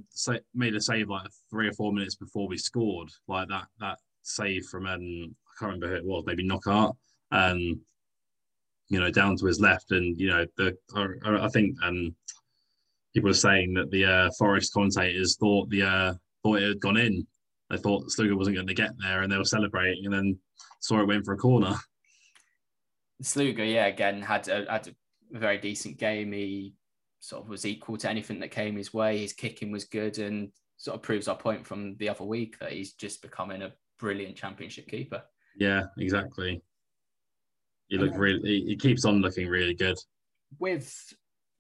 made 0.53 0.75
a 0.75 0.81
save 0.81 1.09
like 1.09 1.27
three 1.49 1.67
or 1.67 1.73
four 1.73 1.91
minutes 1.91 2.15
before 2.15 2.47
we 2.47 2.57
scored. 2.57 3.09
Like 3.27 3.47
that 3.49 3.65
that 3.79 3.97
save 4.21 4.65
from 4.65 4.85
um, 4.85 4.99
I 5.01 5.59
can't 5.59 5.73
remember 5.73 5.89
who 5.89 5.95
it 5.95 6.05
was, 6.05 6.23
maybe 6.25 6.43
Knockaert. 6.43 6.95
Um, 7.31 7.81
you 8.89 8.99
know, 8.99 9.09
down 9.09 9.37
to 9.37 9.45
his 9.47 9.59
left, 9.59 9.91
and 9.91 10.19
you 10.19 10.29
know, 10.29 10.45
the 10.57 10.77
I, 10.95 11.45
I 11.45 11.47
think 11.49 11.75
um, 11.83 12.15
people 13.13 13.29
were 13.29 13.33
saying 13.33 13.73
that 13.73 13.89
the 13.89 14.05
uh, 14.05 14.29
Forest 14.37 14.73
commentators 14.73 15.35
thought 15.37 15.69
the 15.69 15.83
uh, 15.83 16.13
thought 16.43 16.59
it 16.59 16.67
had 16.67 16.79
gone 16.79 16.97
in. 16.97 17.25
They 17.71 17.77
thought 17.77 18.09
Sluga 18.09 18.37
wasn't 18.37 18.57
going 18.57 18.67
to 18.67 18.73
get 18.75 18.91
there, 18.99 19.23
and 19.23 19.31
they 19.31 19.37
were 19.37 19.45
celebrating, 19.45 20.05
and 20.05 20.13
then 20.13 20.39
saw 20.79 21.01
it 21.01 21.07
went 21.07 21.25
for 21.25 21.33
a 21.33 21.37
corner. 21.37 21.73
Sluga, 23.23 23.71
yeah, 23.71 23.87
again 23.87 24.21
had 24.21 24.47
a, 24.47 24.65
had 24.69 24.87
a 24.89 25.39
very 25.39 25.57
decent 25.57 25.97
game. 25.97 26.33
He 26.33 26.73
sort 27.23 27.41
of 27.41 27.47
was 27.47 27.65
equal 27.65 27.95
to 27.95 28.09
anything 28.09 28.37
that 28.41 28.51
came 28.51 28.75
his 28.75 28.93
way. 28.93 29.19
His 29.19 29.31
kicking 29.31 29.71
was 29.71 29.85
good, 29.85 30.17
and 30.19 30.51
sort 30.75 30.95
of 30.95 31.01
proves 31.01 31.29
our 31.29 31.37
point 31.37 31.65
from 31.65 31.95
the 31.95 32.09
other 32.09 32.25
week 32.25 32.59
that 32.59 32.73
he's 32.73 32.93
just 32.93 33.21
becoming 33.21 33.61
a 33.61 33.71
brilliant 33.97 34.35
championship 34.35 34.89
keeper. 34.89 35.23
Yeah, 35.55 35.83
exactly. 35.97 36.61
He 37.87 37.97
looked 37.97 38.17
really. 38.17 38.41
He, 38.43 38.65
he 38.67 38.75
keeps 38.75 39.05
on 39.05 39.21
looking 39.21 39.47
really 39.47 39.73
good. 39.73 39.97
With 40.59 40.93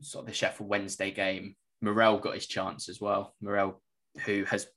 sort 0.01 0.23
of 0.23 0.27
the 0.27 0.33
Sheffield 0.33 0.69
Wednesday 0.69 1.11
game, 1.11 1.55
Morrell 1.81 2.19
got 2.19 2.35
his 2.35 2.45
chance 2.45 2.89
as 2.89 2.99
well. 2.99 3.33
Morrell, 3.39 3.81
who 4.25 4.43
has 4.43 4.67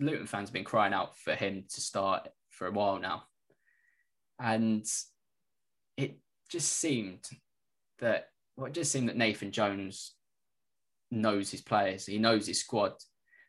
Luton 0.00 0.26
fans 0.26 0.50
have 0.50 0.54
been 0.54 0.64
crying 0.64 0.92
out 0.92 1.16
for 1.16 1.34
him 1.34 1.64
to 1.70 1.80
start 1.80 2.28
for 2.50 2.66
a 2.66 2.72
while 2.72 2.98
now, 2.98 3.22
and 4.38 4.84
it 5.96 6.18
just 6.50 6.74
seemed 6.74 7.26
that 8.00 8.28
well, 8.54 8.66
it 8.66 8.74
just 8.74 8.92
seemed 8.92 9.08
that 9.08 9.16
Nathan 9.16 9.50
Jones 9.50 10.12
knows 11.10 11.50
his 11.50 11.62
players. 11.62 12.06
He 12.06 12.18
knows 12.18 12.46
his 12.46 12.60
squad. 12.60 12.92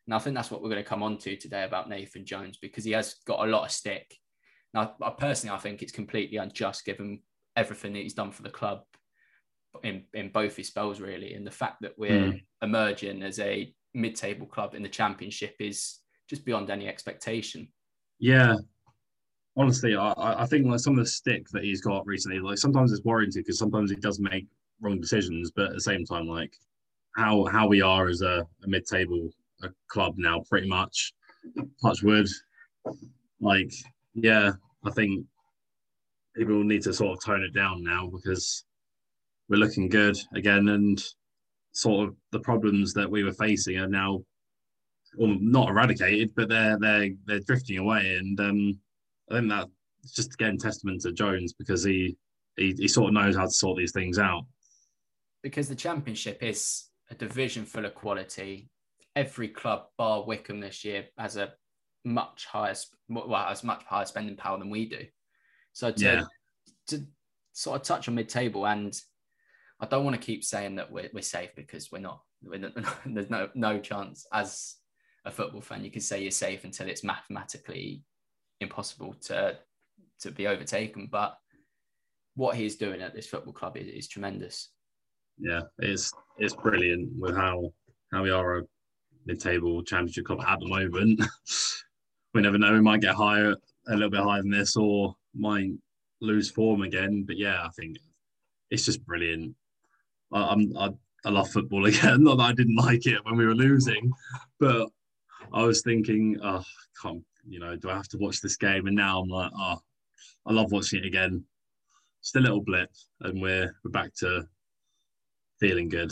And 0.06 0.14
I 0.14 0.20
think 0.20 0.36
that's 0.36 0.52
what 0.52 0.62
we're 0.62 0.70
going 0.70 0.84
to 0.84 0.90
come 0.90 1.04
on 1.04 1.18
to 1.20 1.36
today 1.36 1.64
about 1.64 1.90
Nathan 1.90 2.26
Jones 2.26 2.58
because 2.62 2.86
he 2.86 2.92
has 2.92 3.16
got 3.26 3.46
a 3.46 3.52
lot 3.52 3.66
of 3.66 3.72
stick. 3.72 4.16
Now, 4.74 4.96
I 5.02 5.10
personally, 5.12 5.56
I 5.56 5.60
think 5.60 5.82
it's 5.82 5.92
completely 5.92 6.38
unjust 6.38 6.86
given 6.86 7.22
everything 7.56 7.94
that 7.94 8.04
he's 8.04 8.14
done 8.14 8.32
for 8.32 8.44
the 8.44 8.50
club 8.50 8.82
in, 9.84 10.04
in 10.14 10.30
both 10.30 10.56
his 10.56 10.68
spells, 10.68 11.02
really. 11.02 11.34
And 11.34 11.46
the 11.46 11.52
fact 11.52 11.82
that 11.82 11.98
we're 11.98 12.32
Mm. 12.32 12.42
emerging 12.62 13.24
as 13.24 13.40
a 13.40 13.74
mid 13.94 14.16
table 14.16 14.46
club 14.46 14.76
in 14.76 14.84
the 14.84 14.90
championship 14.90 15.56
is 15.60 16.00
just 16.30 16.46
beyond 16.46 16.70
any 16.70 16.88
expectation. 16.88 17.68
Yeah. 18.20 18.56
Honestly, 19.56 19.96
I, 19.96 20.12
I 20.12 20.44
I 20.44 20.46
think 20.46 20.68
like 20.68 20.80
some 20.80 20.98
of 20.98 21.04
the 21.04 21.10
stick 21.10 21.48
that 21.50 21.64
he's 21.64 21.82
got 21.82 22.06
recently, 22.06 22.40
like 22.40 22.60
sometimes 22.60 22.92
it's 22.92 23.04
warranted 23.04 23.44
because 23.44 23.58
sometimes 23.58 23.90
he 23.90 23.98
does 23.98 24.20
make 24.20 24.46
wrong 24.82 25.02
decisions, 25.02 25.52
but 25.56 25.68
at 25.70 25.74
the 25.74 25.82
same 25.82 26.06
time, 26.06 26.28
like 26.28 26.56
how 27.18 27.46
how 27.52 27.68
we 27.68 27.82
are 27.82 28.08
as 28.08 28.22
a, 28.22 28.46
a 28.64 28.68
mid-table 28.68 29.30
a 29.64 29.70
club 29.90 30.14
now, 30.18 30.44
pretty 30.50 30.68
much. 30.68 31.14
Touch 31.84 32.04
wood. 32.04 32.28
Like, 33.42 33.72
yeah, 34.14 34.52
I 34.86 34.92
think 34.92 35.26
people 36.36 36.64
need 36.64 36.84
to 36.84 36.94
sort 36.94 37.18
of 37.18 37.24
tone 37.24 37.44
it 37.44 37.54
down 37.54 37.84
now 37.84 38.08
because 38.08 38.64
we're 39.50 39.58
looking 39.58 39.90
good 39.90 40.18
again, 40.36 40.70
and 40.70 41.04
sort 41.72 42.08
of 42.08 42.16
the 42.32 42.40
problems 42.40 42.94
that 42.94 43.10
we 43.10 43.24
were 43.24 43.34
facing 43.34 43.78
are 43.78 43.88
now 43.88 44.22
well, 45.18 45.36
not 45.40 45.70
eradicated, 45.70 46.34
but 46.36 46.50
they're 46.50 46.78
they're 46.80 47.10
they're 47.26 47.40
drifting 47.40 47.78
away, 47.80 48.16
and 48.16 48.40
um, 48.40 48.80
I 49.32 49.40
think 49.40 49.50
that 49.50 49.68
just 50.14 50.34
again 50.36 50.58
testament 50.58 51.02
to 51.02 51.12
Jones 51.12 51.54
because 51.54 51.84
he, 51.84 52.16
he 52.58 52.74
he 52.78 52.88
sort 52.88 53.08
of 53.08 53.14
knows 53.14 53.36
how 53.36 53.46
to 53.46 53.52
sort 53.52 53.78
these 53.78 53.92
things 53.92 54.20
out. 54.20 54.46
because 55.42 55.70
the 55.70 55.76
championship 55.76 56.44
is 56.44 56.87
a 57.10 57.16
division 57.16 57.66
full 57.66 57.86
of 57.86 57.96
quality. 57.96 58.70
Every 59.16 59.48
club, 59.48 59.86
bar 59.98 60.24
Wycombe 60.24 60.60
this 60.60 60.84
year, 60.86 61.06
has 61.18 61.38
a 61.38 61.54
much 62.06 62.46
higher, 62.46 62.76
well, 63.10 63.48
has 63.48 63.64
much 63.64 63.84
higher 63.84 64.06
spending 64.06 64.36
power 64.36 64.60
than 64.60 64.70
we 64.70 64.88
do. 64.88 65.06
So 65.74 65.92
to 65.92 66.04
Yeah. 66.04 66.24
to 66.88 67.08
sort 67.54 67.82
of 67.82 67.88
touch 67.88 68.08
on 68.08 68.16
mid-table, 68.16 68.68
and 68.68 68.94
I 69.80 69.86
don't 69.86 70.04
want 70.04 70.16
to 70.20 70.26
keep 70.26 70.44
saying 70.44 70.76
that 70.76 70.92
we're, 70.92 71.10
we're 71.14 71.22
safe 71.22 71.52
because 71.56 71.92
we're 71.92 72.00
not. 72.00 72.22
We're 72.44 72.60
not 72.60 72.74
there's 73.06 73.30
no 73.30 73.50
no 73.56 73.80
chance 73.80 74.28
as 74.32 74.76
a 75.26 75.32
football 75.32 75.62
fan 75.62 75.84
you 75.84 75.92
can 75.92 76.02
say 76.02 76.22
you're 76.22 76.32
safe 76.32 76.64
until 76.64 76.88
it's 76.88 77.04
mathematically 77.04 78.04
impossible 78.62 79.14
to 79.22 79.58
to 80.20 80.32
be 80.32 80.48
overtaken. 80.48 81.10
But 81.12 81.38
what 82.36 82.56
he's 82.56 82.76
doing 82.76 83.02
at 83.02 83.16
this 83.16 83.28
football 83.28 83.54
club 83.54 83.78
is, 83.78 83.88
is 83.88 84.08
tremendous. 84.08 84.70
Yeah, 85.40 85.62
it's 85.80 86.14
it's 86.38 86.56
brilliant 86.56 87.12
with 87.18 87.36
how 87.36 87.74
how 88.12 88.24
we 88.24 88.32
are 88.32 88.60
a 88.60 88.64
mid-table 89.26 89.84
championship 89.84 90.26
club 90.26 90.42
at 90.48 90.60
the 90.60 90.68
moment. 90.68 91.22
we 92.34 92.42
never 92.42 92.58
know; 92.58 92.74
we 92.74 92.82
might 92.82 93.02
get 93.02 93.16
higher, 93.16 93.56
a 93.88 93.94
little 93.94 94.10
bit 94.10 94.22
higher 94.22 94.42
than 94.42 94.52
this, 94.52 94.76
or 94.76 95.16
might 95.36 95.72
lose 96.22 96.50
form 96.50 96.82
again. 96.82 97.24
But 97.26 97.38
yeah, 97.38 97.64
I 97.64 97.70
think 97.70 97.98
it's 98.72 98.86
just 98.86 99.06
brilliant. 99.06 99.56
I, 100.32 100.42
I'm 100.42 100.76
I, 100.78 100.90
I 101.26 101.30
love 101.30 101.50
football 101.50 101.86
again. 101.88 102.24
Not 102.24 102.38
that 102.38 102.44
I 102.44 102.54
didn't 102.54 102.76
like 102.76 103.06
it 103.06 103.24
when 103.24 103.38
we 103.38 103.46
were 103.46 103.56
losing, 103.56 104.12
but 104.60 104.90
I 105.54 105.64
was 105.64 105.82
thinking, 105.82 106.40
oh, 106.44 106.64
can't 107.02 107.24
you 107.50 107.60
know, 107.60 107.76
do 107.76 107.90
I 107.90 107.96
have 107.96 108.10
to 108.10 108.18
watch 108.18 108.42
this 108.42 108.58
game? 108.58 108.88
And 108.88 108.96
now 108.96 109.22
I'm 109.22 109.30
like, 109.30 109.52
oh, 109.58 109.80
I 110.46 110.54
love 110.54 110.72
watching 110.72 111.00
it 111.00 111.06
again. 111.06 111.44
Just 112.22 112.36
a 112.36 112.40
little 112.40 112.62
blip, 112.62 112.90
and 113.22 113.42
we're 113.42 113.74
we're 113.84 113.92
back 113.92 114.14
to 114.16 114.48
feeling 115.60 115.90
good. 115.90 116.12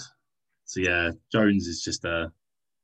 So 0.65 0.81
yeah, 0.81 1.11
Jones 1.31 1.67
is 1.67 1.81
just 1.81 2.05
a. 2.05 2.31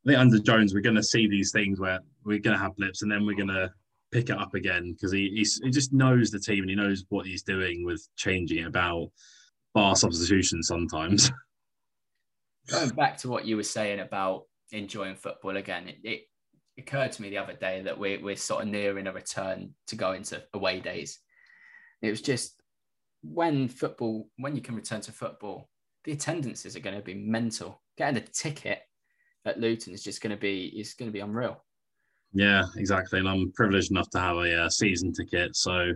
I 0.06 0.10
think 0.10 0.20
under 0.20 0.40
Jones, 0.40 0.74
we're 0.74 0.82
going 0.82 0.96
to 0.96 1.04
see 1.04 1.28
these 1.28 1.52
things 1.52 1.80
where 1.80 2.00
we're 2.26 2.40
going 2.40 2.58
to 2.58 2.64
have 2.64 2.76
blips, 2.76 3.02
and 3.02 3.12
then 3.12 3.26
we're 3.26 3.36
going 3.36 3.48
to 3.50 3.72
pick 4.12 4.30
it 4.30 4.38
up 4.38 4.54
again 4.56 4.92
because 4.94 5.12
he 5.12 5.46
he 5.64 5.70
just 5.70 5.94
knows 5.94 6.32
the 6.32 6.40
team 6.40 6.62
and 6.62 6.70
he 6.70 6.76
knows 6.76 7.06
what 7.10 7.26
he's 7.26 7.44
doing 7.44 7.86
with 7.86 8.06
changing 8.16 8.60
it 8.60 8.68
about 8.68 9.08
bar 9.74 9.96
substitution 9.96 10.62
sometimes. 10.64 11.32
going 12.68 12.90
back 12.90 13.18
to 13.18 13.30
what 13.30 13.46
you 13.46 13.56
were 13.56 13.64
saying 13.64 14.00
about 14.00 14.44
enjoying 14.72 15.16
football 15.16 15.58
again, 15.58 15.88
it, 15.88 15.98
it 16.04 16.22
occurred 16.78 17.12
to 17.14 17.22
me 17.22 17.30
the 17.30 17.38
other 17.38 17.54
day 17.54 17.82
that 17.84 17.98
we're, 17.98 18.22
we're 18.22 18.36
sort 18.36 18.64
of 18.64 18.70
nearing 18.70 19.08
a 19.08 19.14
return 19.14 19.74
to 19.88 19.96
going 19.96 20.24
to 20.24 20.42
away 20.54 20.80
days. 20.80 21.20
It 22.02 22.10
was 22.10 22.22
just 22.22 22.62
when 23.24 23.68
football, 23.68 24.28
when 24.38 24.56
you 24.56 24.62
can 24.62 24.76
return 24.76 25.02
to 25.02 25.12
football, 25.12 25.70
the 26.04 26.12
attendances 26.12 26.76
are 26.76 26.82
going 26.82 26.96
to 26.96 27.02
be 27.02 27.14
mental. 27.14 27.82
Getting 27.98 28.18
a 28.18 28.26
ticket 28.26 28.82
at 29.46 29.60
Luton 29.60 29.94
is 29.94 30.04
just 30.04 30.22
going 30.22 30.36
to 30.36 30.40
be 30.40 30.68
is 30.68 30.94
going 30.94 31.10
to 31.10 31.14
be 31.14 31.20
unreal. 31.20 31.64
Yeah, 32.34 32.64
exactly. 32.78 33.20
And 33.20 33.28
I'm 33.28 33.52
privileged 33.52 33.92
enough 33.92 34.10
to 34.12 34.20
have 34.20 34.38
a 34.38 34.64
uh, 34.64 34.70
season 34.70 35.12
ticket, 35.12 35.56
so 35.56 35.92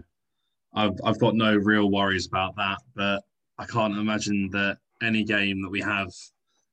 I've 0.74 1.00
I've 1.04 1.20
got 1.20 1.36
no 1.36 1.56
real 1.56 1.90
worries 1.90 2.28
about 2.28 2.56
that. 2.58 2.80
But 2.96 3.24
I 3.58 3.66
can't 3.66 3.98
imagine 3.98 4.50
that 4.52 4.78
any 5.02 5.24
game 5.24 5.62
that 5.62 5.70
we 5.70 5.82
have 5.82 6.12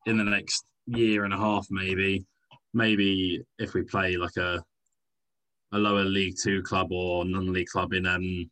in 0.07 0.19
the 0.19 0.25
next 0.25 0.65
year 0.87 1.25
and 1.25 1.33
a 1.33 1.37
half, 1.37 1.67
maybe, 1.71 2.25
maybe 2.75 3.43
if 3.59 3.75
we 3.75 3.83
play 3.83 4.17
like 4.17 4.37
a 4.37 4.63
a 5.73 5.79
lower 5.79 6.05
League 6.05 6.37
Two 6.43 6.63
club 6.63 6.93
or 6.93 7.25
non-league 7.25 7.69
club 7.69 7.93
in 7.93 8.07
um 8.07 8.51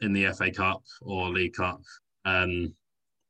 in 0.00 0.12
the 0.12 0.26
FA 0.32 0.50
Cup 0.50 0.82
or 1.02 1.28
League 1.28 1.54
Cup, 1.54 1.80
um, 2.24 2.72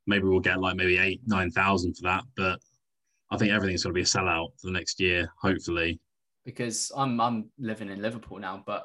maybe 0.08 0.24
we'll 0.24 0.40
get 0.40 0.60
like 0.60 0.76
maybe 0.76 0.98
eight 0.98 1.20
nine 1.26 1.50
thousand 1.50 1.94
for 1.94 2.02
that. 2.02 2.24
But 2.36 2.58
I 3.30 3.36
think 3.36 3.52
everything's 3.52 3.82
going 3.84 3.92
to 3.92 3.98
be 3.98 4.02
a 4.02 4.04
sellout 4.04 4.48
for 4.60 4.66
the 4.68 4.72
next 4.72 4.98
year, 5.00 5.30
hopefully. 5.40 6.00
because 6.44 6.90
I'm 6.96 7.20
I'm 7.20 7.50
living 7.58 7.88
in 7.90 8.02
Liverpool 8.02 8.38
now, 8.38 8.62
but 8.66 8.84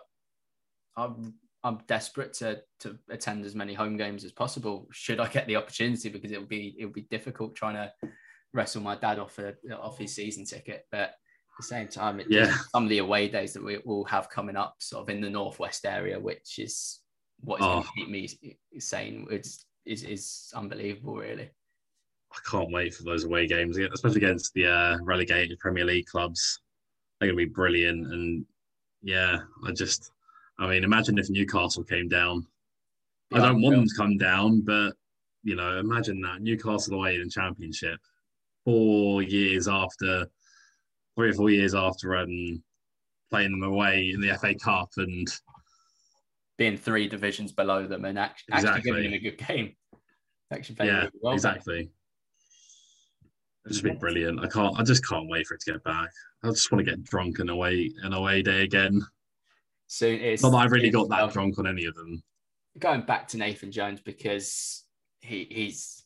I'm 0.97 1.33
I'm 1.63 1.79
desperate 1.87 2.33
to 2.35 2.61
to 2.81 2.97
attend 3.09 3.45
as 3.45 3.55
many 3.55 3.73
home 3.73 3.95
games 3.97 4.23
as 4.25 4.31
possible. 4.33 4.87
Should 4.91 5.19
I 5.19 5.27
get 5.29 5.47
the 5.47 5.55
opportunity, 5.55 6.09
because 6.09 6.31
it 6.31 6.39
would 6.39 6.49
be 6.49 6.75
it 6.77 6.85
would 6.85 6.93
be 6.93 7.07
difficult 7.09 7.55
trying 7.55 7.75
to 7.75 7.91
wrestle 8.53 8.81
my 8.81 8.95
dad 8.95 9.17
off 9.17 9.39
a, 9.39 9.55
off 9.75 9.97
his 9.97 10.13
season 10.13 10.45
ticket. 10.45 10.85
But 10.91 10.99
at 10.99 11.13
the 11.57 11.63
same 11.65 11.87
time, 11.87 12.19
it 12.19 12.27
Yeah. 12.29 12.53
some 12.71 12.83
of 12.83 12.89
the 12.89 12.97
away 12.99 13.29
days 13.29 13.53
that 13.53 13.63
we 13.63 13.79
will 13.85 14.03
have 14.05 14.29
coming 14.29 14.55
up, 14.57 14.75
sort 14.79 15.03
of 15.03 15.09
in 15.09 15.21
the 15.21 15.29
northwest 15.29 15.85
area, 15.85 16.19
which 16.19 16.59
is 16.59 16.99
what 17.39 17.59
is 17.61 17.65
going 17.65 17.79
Oh. 17.79 17.81
to 17.83 17.89
keep 17.95 18.09
me 18.09 18.29
sane. 18.79 19.25
It's 19.31 19.65
is 19.85 20.03
is 20.03 20.51
unbelievable, 20.55 21.15
really. 21.15 21.49
I 22.33 22.49
can't 22.49 22.71
wait 22.71 22.95
for 22.95 23.03
those 23.03 23.25
away 23.25 23.47
games, 23.47 23.77
especially 23.77 24.17
against 24.17 24.53
the 24.53 24.67
uh, 24.67 24.97
relegated 25.03 25.59
Premier 25.59 25.85
League 25.85 26.07
clubs. 26.07 26.59
They're 27.19 27.27
going 27.27 27.37
to 27.37 27.45
be 27.45 27.53
brilliant. 27.53 28.11
And 28.11 28.45
yeah, 29.03 29.41
I 29.65 29.71
just, 29.71 30.11
I 30.57 30.67
mean, 30.67 30.83
imagine 30.83 31.19
if 31.19 31.29
Newcastle 31.29 31.83
came 31.83 32.07
down. 32.07 32.47
I 33.31 33.39
don't 33.39 33.61
want 33.61 33.75
them 33.75 33.85
to 33.85 33.95
come 33.95 34.17
down, 34.17 34.61
but 34.61 34.93
you 35.43 35.55
know, 35.55 35.79
imagine 35.79 36.21
that 36.21 36.41
Newcastle 36.41 36.95
away 36.95 37.15
in 37.15 37.29
Championship, 37.29 37.99
four 38.63 39.21
years 39.21 39.67
after, 39.67 40.27
three 41.15 41.29
or 41.29 41.33
four 41.33 41.49
years 41.49 41.75
after 41.75 42.15
um, 42.15 42.63
playing 43.29 43.51
them 43.51 43.63
away 43.63 44.11
in 44.13 44.21
the 44.21 44.37
FA 44.37 44.55
Cup, 44.55 44.89
and 44.97 45.27
being 46.57 46.77
three 46.77 47.07
divisions 47.07 47.51
below 47.51 47.87
them 47.87 48.05
and 48.05 48.17
actually, 48.19 48.53
actually 48.53 48.81
giving 48.81 49.05
him 49.05 49.13
a 49.13 49.19
good 49.19 49.37
game. 49.37 49.75
Actually 50.51 50.75
playing 50.75 50.93
yeah, 50.93 50.99
really 50.99 51.11
well. 51.21 51.33
exactly. 51.33 51.89
It's 53.65 53.75
just 53.75 53.83
been 53.83 53.97
brilliant. 53.97 54.39
I 54.41 54.47
can't. 54.47 54.77
I 54.77 54.83
just 54.83 55.07
can't 55.07 55.29
wait 55.29 55.47
for 55.47 55.55
it 55.55 55.61
to 55.61 55.71
get 55.71 55.83
back. 55.83 56.09
I 56.43 56.49
just 56.49 56.71
want 56.71 56.85
to 56.85 56.91
get 56.91 57.03
drunk 57.03 57.39
and 57.39 57.49
away 57.49 57.91
an 58.03 58.13
away 58.13 58.41
day 58.41 58.63
again. 58.63 59.01
Soon 59.87 60.19
it's 60.19 60.43
Not 60.43 60.51
that 60.51 60.57
I've 60.57 60.71
really 60.71 60.89
got 60.89 61.09
that 61.09 61.31
drunk 61.31 61.59
on 61.59 61.67
any 61.67 61.85
of 61.85 61.95
them. 61.95 62.21
going 62.79 63.01
back 63.01 63.27
to 63.29 63.37
Nathan 63.37 63.71
Jones 63.71 64.01
because 64.01 64.83
he 65.21 65.47
he's 65.49 66.03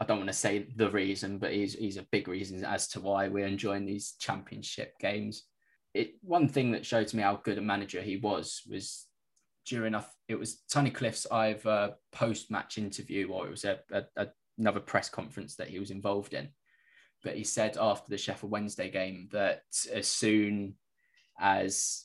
I 0.00 0.04
don't 0.04 0.18
want 0.18 0.28
to 0.28 0.34
say 0.34 0.68
the 0.76 0.90
reason, 0.90 1.38
but 1.38 1.52
he's 1.52 1.74
he's 1.74 1.96
a 1.96 2.06
big 2.12 2.28
reason 2.28 2.64
as 2.64 2.86
to 2.88 3.00
why 3.00 3.26
we're 3.26 3.46
enjoying 3.46 3.84
these 3.84 4.12
championship 4.20 4.96
games. 5.00 5.44
It 5.94 6.14
one 6.22 6.48
thing 6.48 6.70
that 6.72 6.86
showed 6.86 7.08
to 7.08 7.16
me 7.16 7.24
how 7.24 7.40
good 7.42 7.58
a 7.58 7.62
manager 7.62 8.00
he 8.00 8.18
was 8.18 8.62
was 8.70 9.07
during 9.68 9.94
a, 9.94 10.04
it 10.28 10.38
was 10.38 10.62
Tunnicliffe's 10.72 11.26
either 11.30 11.94
post 12.12 12.50
match 12.50 12.78
interview 12.78 13.28
or 13.30 13.46
it 13.46 13.50
was 13.50 13.64
a, 13.64 13.78
a, 13.92 14.02
a- 14.16 14.28
another 14.58 14.80
press 14.80 15.08
conference 15.08 15.54
that 15.56 15.68
he 15.68 15.78
was 15.78 15.90
involved 15.90 16.34
in. 16.34 16.48
But 17.22 17.36
he 17.36 17.44
said 17.44 17.76
after 17.80 18.10
the 18.10 18.18
Sheffield 18.18 18.52
Wednesday 18.52 18.90
game 18.90 19.28
that 19.32 19.62
as 19.92 20.06
soon 20.08 20.74
as 21.40 22.04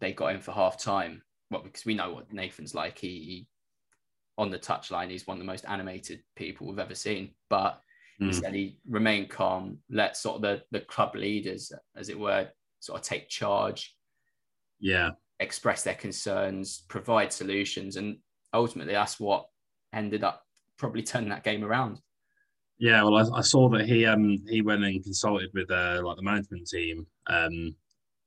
they 0.00 0.12
got 0.12 0.34
in 0.34 0.40
for 0.40 0.52
half 0.52 0.80
time, 0.82 1.22
well, 1.50 1.62
because 1.62 1.84
we 1.86 1.94
know 1.94 2.12
what 2.12 2.32
Nathan's 2.32 2.74
like, 2.74 2.98
he, 2.98 3.08
he 3.08 3.48
on 4.38 4.50
the 4.50 4.58
touchline, 4.58 5.10
he's 5.10 5.26
one 5.26 5.36
of 5.36 5.40
the 5.40 5.46
most 5.46 5.64
animated 5.66 6.20
people 6.34 6.66
we've 6.66 6.78
ever 6.78 6.94
seen. 6.94 7.30
But 7.48 7.80
he 8.18 8.26
Mm. 8.26 8.34
said 8.40 8.54
he 8.54 8.78
remained 8.88 9.28
calm, 9.28 9.78
let 9.90 10.16
sort 10.16 10.36
of 10.36 10.42
the, 10.42 10.62
the 10.70 10.80
club 10.80 11.14
leaders, 11.14 11.70
as 11.94 12.08
it 12.08 12.18
were, 12.18 12.48
sort 12.80 12.98
of 12.98 13.04
take 13.06 13.28
charge, 13.28 13.94
Yeah, 14.80 15.10
express 15.40 15.82
their 15.82 15.94
concerns, 15.94 16.84
provide 16.88 17.32
solutions. 17.32 17.96
And 17.96 18.18
ultimately, 18.52 18.94
that's 18.94 19.20
what 19.20 19.46
ended 19.92 20.24
up 20.24 20.44
probably 20.78 21.02
turning 21.10 21.30
that 21.30 21.44
game 21.44 21.64
around. 21.64 22.00
yeah. 22.78 23.02
Well, 23.02 23.16
I, 23.16 23.38
I 23.38 23.40
saw 23.42 23.68
that 23.70 23.86
he 23.86 24.06
um 24.06 24.38
he 24.48 24.62
went 24.62 24.84
and 24.84 25.02
consulted 25.02 25.50
with 25.54 25.70
uh, 25.70 26.00
like 26.04 26.16
the 26.16 26.22
management 26.22 26.66
team 26.68 27.06
um 27.28 27.74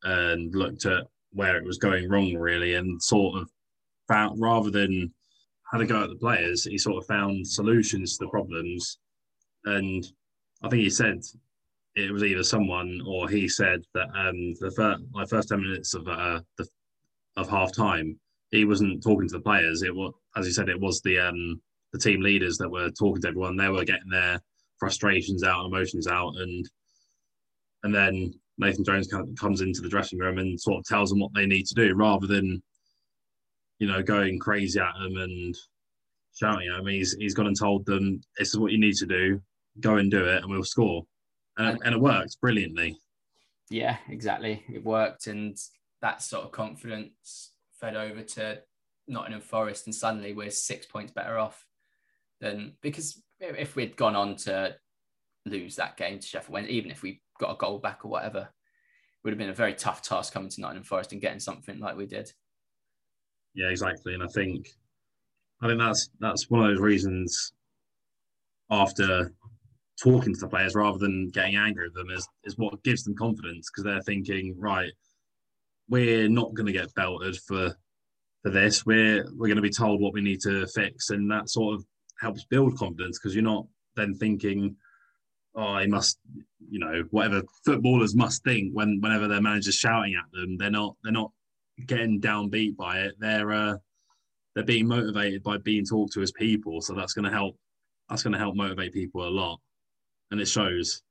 and 0.04 0.56
looked 0.56 0.86
at 0.86 1.04
where 1.32 1.58
it 1.58 1.64
was 1.66 1.78
going 1.78 2.10
wrong 2.10 2.34
really, 2.36 2.76
and 2.76 3.02
sort 3.02 3.42
of 3.42 3.50
found 4.08 4.40
rather 4.42 4.72
than 4.72 5.14
had 5.72 5.82
a 5.82 5.86
go 5.86 6.04
at 6.04 6.10
the 6.10 6.16
players, 6.16 6.64
he 6.64 6.78
sort 6.78 6.98
of 6.98 7.06
found 7.06 7.46
solutions 7.48 8.18
to 8.18 8.26
the 8.26 8.32
problems. 8.32 8.98
And 9.66 10.04
I 10.64 10.70
think 10.70 10.82
he 10.82 10.90
said 10.90 11.22
it 11.96 12.12
was 12.12 12.24
either 12.24 12.44
someone 12.44 13.02
or 13.06 13.30
he 13.30 13.48
said 13.48 13.84
that 13.94 14.08
um 14.16 14.54
the 14.60 14.72
first 14.76 15.04
like 15.14 15.30
first 15.30 15.50
ten 15.50 15.62
minutes 15.62 15.94
of 15.94 16.08
uh 16.08 16.40
the 16.58 16.68
of 17.38 17.50
half 17.50 17.74
time 17.76 18.20
he 18.52 18.66
wasn't 18.66 19.04
talking 19.04 19.28
to 19.28 19.38
the 19.38 19.42
players. 19.42 19.84
It 19.84 19.94
was 19.94 20.14
as 20.36 20.46
he 20.46 20.52
said 20.52 20.70
it 20.70 20.80
was 20.80 21.02
the 21.02 21.20
um 21.20 21.62
the 21.94 22.00
team 22.00 22.22
leaders 22.22 22.58
that 22.58 22.70
were 22.70 22.90
talking 22.92 23.22
to 23.22 23.28
everyone. 23.28 23.58
They 23.58 23.70
were 23.70 23.86
getting 23.86 24.10
their 24.10 24.40
frustrations 24.80 25.44
out, 25.44 25.66
emotions 25.66 26.08
out, 26.08 26.36
and 26.38 26.70
and 27.84 27.94
then 27.94 28.34
Nathan 28.58 28.84
Jones 28.84 29.12
comes 29.40 29.62
into 29.62 29.82
the 29.82 29.90
dressing 29.90 30.20
room 30.20 30.38
and 30.38 30.60
sort 30.60 30.80
of 30.80 30.86
tells 30.86 31.10
them 31.10 31.20
what 31.20 31.34
they 31.34 31.46
need 31.46 31.66
to 31.68 31.76
do, 31.76 31.94
rather 31.96 32.28
than 32.28 32.62
you 33.80 33.88
know 33.88 34.04
going 34.04 34.40
crazy 34.40 34.80
at 34.80 34.94
them 35.02 35.18
and 35.18 35.56
shouting 36.36 36.70
at 36.70 36.78
them. 36.78 36.88
He's 36.88 37.14
he's 37.14 37.36
gone 37.36 37.48
and 37.48 37.58
told 37.58 37.86
them 37.86 38.22
this 38.38 38.50
is 38.50 38.60
what 38.60 38.72
you 38.72 38.80
need 38.80 38.96
to 38.96 39.06
do. 39.06 39.42
Go 39.80 39.98
and 39.98 40.12
do 40.12 40.26
it, 40.26 40.42
and 40.42 40.52
we'll 40.52 40.64
score. 40.64 41.04
And, 41.58 41.80
and 41.84 41.96
it 41.96 42.02
worked 42.02 42.40
brilliantly. 42.42 42.98
Yeah, 43.70 43.98
exactly. 44.10 44.64
It 44.74 44.84
worked, 44.84 45.28
and 45.28 45.58
that 46.02 46.22
sort 46.22 46.46
of 46.46 46.52
confidence 46.52 47.52
fed 47.80 47.96
over 47.96 48.22
to 48.22 48.60
Nottingham 49.08 49.42
Forest, 49.42 49.88
and 49.88 49.96
suddenly 49.96 50.34
we're 50.34 50.52
six 50.52 50.86
points 50.86 51.12
better 51.12 51.38
off 51.38 51.66
than 52.40 52.74
because 52.82 53.22
if 53.40 53.76
we'd 53.76 53.96
gone 53.96 54.16
on 54.16 54.36
to 54.36 54.76
lose 55.46 55.76
that 55.78 55.98
game 55.98 56.20
to 56.20 56.28
Sheffield 56.28 56.68
even 56.68 56.92
if 56.92 57.02
we 57.02 57.22
got 57.40 57.54
a 57.54 57.58
goal 57.58 57.80
back 57.80 58.06
or 58.06 58.10
whatever, 58.10 58.40
it 58.40 58.48
would 59.24 59.32
have 59.32 59.40
been 59.40 59.50
a 59.50 59.54
very 59.54 59.74
tough 59.74 60.02
task 60.02 60.34
coming 60.34 60.50
to 60.50 60.62
Nottingham 60.62 60.84
Forest 60.84 61.12
and 61.12 61.22
getting 61.22 61.40
something 61.40 61.80
like 61.80 61.98
we 61.98 62.06
did. 62.06 62.32
Yeah, 63.54 63.70
exactly. 63.70 64.14
And 64.14 64.24
I 64.24 64.28
think 64.28 64.68
I 65.62 65.68
think 65.68 65.80
that's 65.80 66.10
that's 66.20 66.50
one 66.50 66.64
of 66.64 66.70
those 66.70 66.82
reasons 66.82 67.54
after 68.70 69.34
talking 70.02 70.34
to 70.34 70.40
the 70.40 70.48
players 70.48 70.76
rather 70.76 70.98
than 70.98 71.30
getting 71.30 71.56
angry 71.56 71.88
with 71.88 71.96
them 71.96 72.10
is 72.12 72.28
is 72.44 72.58
what 72.58 72.82
gives 72.84 73.04
them 73.04 73.16
confidence 73.16 73.70
because 73.70 73.84
they're 73.84 74.02
thinking, 74.02 74.56
right, 74.58 74.92
we're 75.90 76.30
not 76.30 76.54
going 76.54 76.68
to 76.68 76.72
get 76.74 76.94
belted 76.94 77.38
for 77.48 77.76
for 78.44 78.52
this. 78.52 78.86
We're 78.86 79.26
we're 79.36 79.48
going 79.48 79.56
to 79.58 79.62
be 79.62 79.70
told 79.70 80.02
what 80.02 80.14
we 80.14 80.22
need 80.22 80.42
to 80.42 80.68
fix, 80.68 81.10
and 81.10 81.30
that 81.32 81.50
sort 81.50 81.76
of 81.76 81.86
helps 82.20 82.46
build 82.46 82.78
confidence 82.78 83.20
because 83.20 83.36
you're 83.36 83.44
not 83.44 83.66
then 83.96 84.14
thinking, 84.14 84.76
oh, 85.56 85.64
I 85.64 85.88
must, 85.88 86.20
you 86.70 86.80
know, 86.80 87.04
whatever 87.12 87.42
footballers 87.66 88.16
must 88.16 88.44
think 88.44 88.72
when 88.74 89.00
whenever 89.02 89.28
their 89.28 89.42
manager's 89.42 89.76
shouting 89.76 90.16
at 90.16 90.32
them, 90.32 90.58
they're 90.58 90.72
not 90.72 90.96
they're 91.04 91.12
not 91.12 91.32
getting 91.86 92.22
downbeat 92.22 92.76
by 92.76 93.00
it. 93.00 93.16
They're 93.20 93.52
uh, 93.52 93.76
they're 94.56 94.64
being 94.64 94.88
motivated 94.88 95.44
by 95.44 95.58
being 95.58 95.86
talked 95.86 96.14
to 96.14 96.22
as 96.22 96.32
people. 96.32 96.82
So 96.82 96.94
that's 96.94 97.14
going 97.14 97.26
to 97.26 97.32
help. 97.32 97.58
That's 98.10 98.24
going 98.24 98.34
to 98.34 98.40
help 98.40 98.56
motivate 98.56 98.94
people 98.94 99.28
a 99.28 99.30
lot, 99.30 99.60
and 100.32 100.42
it 100.42 100.48
shows 100.48 101.02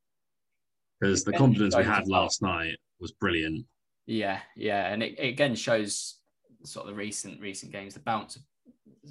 because 1.01 1.23
the 1.25 1.33
confidence 1.33 1.77
we 1.77 1.85
had 1.85 2.09
last 2.09 2.43
night 2.43 2.77
was 2.99 3.13
brilliant. 3.13 3.65
Yeah, 4.09 4.41
yeah, 4.57 4.91
and 4.91 5.03
it, 5.03 5.19
it 5.19 5.29
again 5.29 5.55
shows 5.55 6.15
sort 6.65 6.87
of 6.87 6.93
the 6.93 6.99
recent 6.99 7.43
recent 7.43 7.73
games 7.73 7.93
the 7.93 8.01
bounce, 8.01 8.39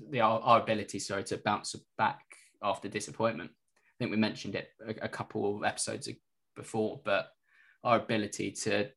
the 0.09 0.21
our, 0.21 0.39
our 0.39 0.59
ability, 0.59 0.97
sorry, 0.97 1.23
to 1.25 1.37
bounce 1.37 1.75
back 1.99 2.21
after 2.63 2.89
disappointment. 2.89 3.51
I 3.51 3.93
think 3.99 4.09
we 4.09 4.17
mentioned 4.17 4.55
it 4.55 4.69
a, 4.83 5.05
a 5.05 5.07
couple 5.07 5.55
of 5.55 5.63
episodes 5.63 6.09
before, 6.55 6.99
but 7.05 7.27
our 7.83 7.97
ability 7.97 8.51
to 8.63 8.89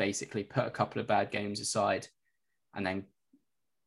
basically 0.00 0.42
put 0.42 0.66
a 0.66 0.70
couple 0.70 1.00
of 1.00 1.06
bad 1.06 1.30
games 1.30 1.60
aside 1.60 2.08
and 2.74 2.84
then 2.84 3.04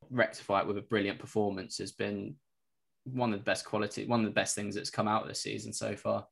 rectify 0.10 0.62
it 0.62 0.68
with 0.68 0.78
a 0.78 0.84
brilliant 0.84 1.20
performance 1.20 1.78
has 1.80 1.92
been 1.92 2.36
one 3.04 3.34
of 3.34 3.40
the 3.40 3.44
best 3.44 3.66
quality, 3.66 4.06
one 4.06 4.22
of 4.22 4.26
the 4.26 4.32
best 4.32 4.56
things 4.56 4.76
that's 4.76 4.90
come 4.90 5.10
out 5.10 5.24
of 5.24 5.28
this 5.28 5.42
season 5.42 5.74
so 5.74 5.94
far. 5.98 6.26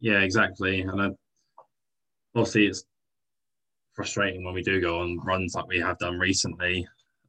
Yeah, 0.00 0.20
exactly. 0.20 0.80
And 0.80 1.02
I, 1.02 1.10
obviously, 2.34 2.68
it's 2.68 2.84
frustrating 3.96 4.44
when 4.44 4.54
we 4.54 4.62
do 4.62 4.80
go 4.80 5.00
on 5.00 5.18
runs 5.24 5.54
like 5.54 5.66
we 5.66 5.80
have 5.80 5.98
done 5.98 6.18
recently. 6.18 6.86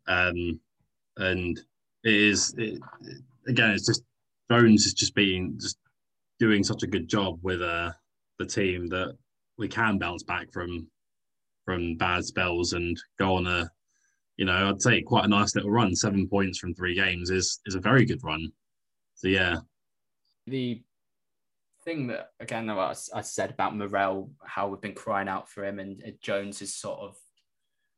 Um, 0.08 0.60
and 1.18 1.58
it 2.04 2.14
is, 2.14 2.54
it, 2.58 2.80
again, 3.48 3.72
it's 3.72 3.88
just 3.88 4.04
Jones 4.52 4.86
is 4.86 4.94
just 4.94 5.16
being, 5.16 5.58
just 5.60 5.80
doing 6.40 6.64
such 6.64 6.84
a 6.84 6.88
good 6.88 7.08
job 7.08 7.40
with 7.42 7.62
uh, 7.62 7.92
the 8.38 8.46
team 8.46 8.88
that 8.88 9.18
we 9.58 9.68
can 9.68 9.98
bounce 9.98 10.24
back 10.24 10.52
from 10.52 10.88
from 11.66 11.98
bad 11.98 12.24
spells 12.24 12.72
and 12.74 12.98
go 13.20 13.36
on 13.36 13.46
a, 13.46 13.70
you 14.38 14.46
know, 14.46 14.70
I'd 14.70 14.82
say 14.82 15.02
quite 15.02 15.26
a 15.26 15.28
nice 15.28 15.54
little 15.54 15.70
run. 15.70 15.94
Seven 15.94 16.26
points 16.26 16.60
from 16.60 16.74
three 16.74 16.96
games 16.96 17.30
is 17.30 17.60
is 17.66 17.76
a 17.76 17.82
very 17.82 18.06
good 18.06 18.24
run. 18.24 18.52
So 19.16 19.28
yeah, 19.28 19.58
the 20.46 20.82
thing 21.88 22.08
that 22.08 22.32
again 22.42 22.70
I, 22.70 22.94
I 23.14 23.22
said 23.22 23.50
about 23.50 23.76
Morrell, 23.76 24.30
how 24.46 24.68
we've 24.68 24.82
been 24.82 24.94
crying 24.94 25.30
out 25.30 25.50
for 25.50 25.64
him, 25.64 25.80
and 25.80 26.04
uh, 26.06 26.12
Jones 26.22 26.62
is 26.62 26.76
sort 26.76 27.00
of. 27.00 27.16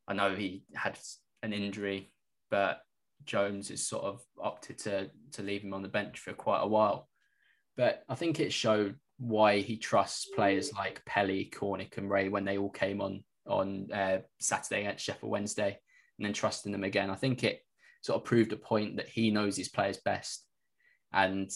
I 0.06 0.14
know 0.14 0.34
he 0.34 0.62
had 0.74 0.98
an 1.42 1.52
injury, 1.52 2.12
but 2.50 2.80
Jones 3.24 3.68
has 3.68 3.86
sort 3.86 4.04
of 4.04 4.22
opted 4.40 4.78
to 4.78 5.10
to 5.32 5.42
leave 5.42 5.62
him 5.62 5.74
on 5.74 5.82
the 5.82 5.88
bench 5.88 6.20
for 6.20 6.32
quite 6.32 6.62
a 6.62 6.68
while. 6.68 7.08
But 7.76 8.04
I 8.08 8.14
think 8.14 8.38
it 8.38 8.52
showed 8.52 8.94
why 9.18 9.58
he 9.58 9.76
trusts 9.76 10.26
players 10.36 10.72
like 10.72 11.04
Pelly, 11.04 11.50
Cornick, 11.52 11.98
and 11.98 12.08
Rea 12.08 12.28
when 12.28 12.44
they 12.44 12.58
all 12.58 12.70
came 12.70 13.00
on 13.00 13.24
on 13.46 13.88
uh, 13.92 14.18
Saturday 14.38 14.82
against 14.82 15.04
Sheffield 15.04 15.32
Wednesday, 15.32 15.76
and 16.18 16.24
then 16.24 16.32
trusting 16.32 16.70
them 16.70 16.84
again. 16.84 17.10
I 17.10 17.16
think 17.16 17.42
it 17.42 17.60
sort 18.02 18.20
of 18.20 18.24
proved 18.24 18.52
a 18.52 18.56
point 18.56 18.96
that 18.96 19.08
he 19.08 19.32
knows 19.32 19.56
his 19.56 19.68
players 19.68 19.98
best, 20.04 20.46
and 21.12 21.50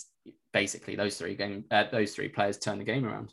basically 0.52 0.96
those 0.96 1.18
three 1.18 1.34
game 1.34 1.64
uh, 1.70 1.84
those 1.90 2.14
three 2.14 2.28
players 2.28 2.58
turn 2.58 2.78
the 2.78 2.84
game 2.84 3.04
around. 3.04 3.32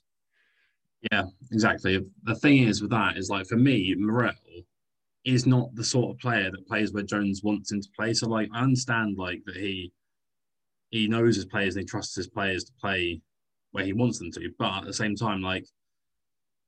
Yeah, 1.11 1.23
exactly. 1.51 2.05
The 2.23 2.35
thing 2.35 2.63
is 2.63 2.81
with 2.81 2.91
that 2.91 3.17
is 3.17 3.29
like 3.29 3.47
for 3.47 3.57
me, 3.57 3.95
Morrell 3.97 4.33
is 5.23 5.45
not 5.45 5.73
the 5.75 5.83
sort 5.83 6.11
of 6.11 6.19
player 6.19 6.49
that 6.51 6.67
plays 6.67 6.93
where 6.93 7.03
Jones 7.03 7.41
wants 7.43 7.71
him 7.71 7.81
to 7.81 7.89
play. 7.95 8.13
So 8.13 8.27
like 8.27 8.49
I 8.53 8.61
understand 8.61 9.17
like 9.17 9.41
that 9.45 9.55
he 9.55 9.91
he 10.89 11.07
knows 11.07 11.35
his 11.35 11.45
players 11.45 11.75
and 11.75 11.83
he 11.83 11.87
trusts 11.87 12.15
his 12.15 12.27
players 12.27 12.65
to 12.65 12.73
play 12.79 13.21
where 13.71 13.85
he 13.85 13.93
wants 13.93 14.19
them 14.19 14.31
to, 14.31 14.51
but 14.59 14.79
at 14.79 14.85
the 14.85 14.93
same 14.93 15.15
time, 15.15 15.41
like 15.41 15.65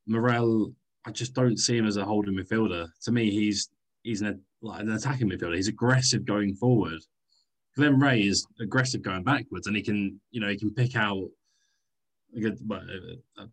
Morrell, 0.08 0.74
I 1.06 1.12
just 1.12 1.34
don't 1.34 1.58
see 1.58 1.78
him 1.78 1.86
as 1.86 1.98
a 1.98 2.06
holding 2.06 2.36
midfielder. 2.36 2.88
To 3.04 3.12
me, 3.12 3.30
he's 3.30 3.70
he's 4.04 4.22
an 4.22 4.42
like 4.62 4.82
an 4.82 4.92
attacking 4.92 5.30
midfielder. 5.30 5.56
He's 5.56 5.68
aggressive 5.68 6.26
going 6.26 6.56
forward. 6.56 7.02
Glen 7.76 8.00
Rea 8.00 8.28
is 8.28 8.46
aggressive 8.60 9.02
going 9.02 9.24
backwards, 9.24 9.68
and 9.68 9.76
he 9.76 9.82
can 9.82 10.20
you 10.32 10.42
know 10.42 10.50
he 10.50 10.58
can 10.58 10.74
pick 10.74 10.96
out 10.96 11.28
a 12.36 12.40
good 12.40 12.60
well, 12.66 12.82
uh, 12.82 13.42
uh, 13.42 13.48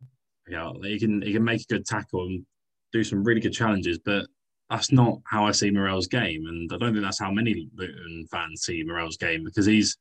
yeah, 0.48 0.72
he 0.82 0.98
can 0.98 1.22
he 1.22 1.32
can 1.32 1.44
make 1.44 1.62
a 1.62 1.74
good 1.74 1.86
tackle 1.86 2.26
and 2.26 2.44
do 2.92 3.04
some 3.04 3.24
really 3.24 3.40
good 3.40 3.52
challenges, 3.52 3.98
but 3.98 4.26
that's 4.68 4.92
not 4.92 5.18
how 5.26 5.46
I 5.46 5.52
see 5.52 5.70
Morrell's 5.70 6.06
game, 6.06 6.46
and 6.46 6.70
I 6.72 6.76
don't 6.78 6.92
think 6.92 7.04
that's 7.04 7.20
how 7.20 7.30
many 7.30 7.68
Luton 7.74 8.26
fans 8.30 8.62
see 8.62 8.84
Morrell's 8.84 9.16
game 9.16 9.44
because 9.44 9.66
he's 9.66 9.96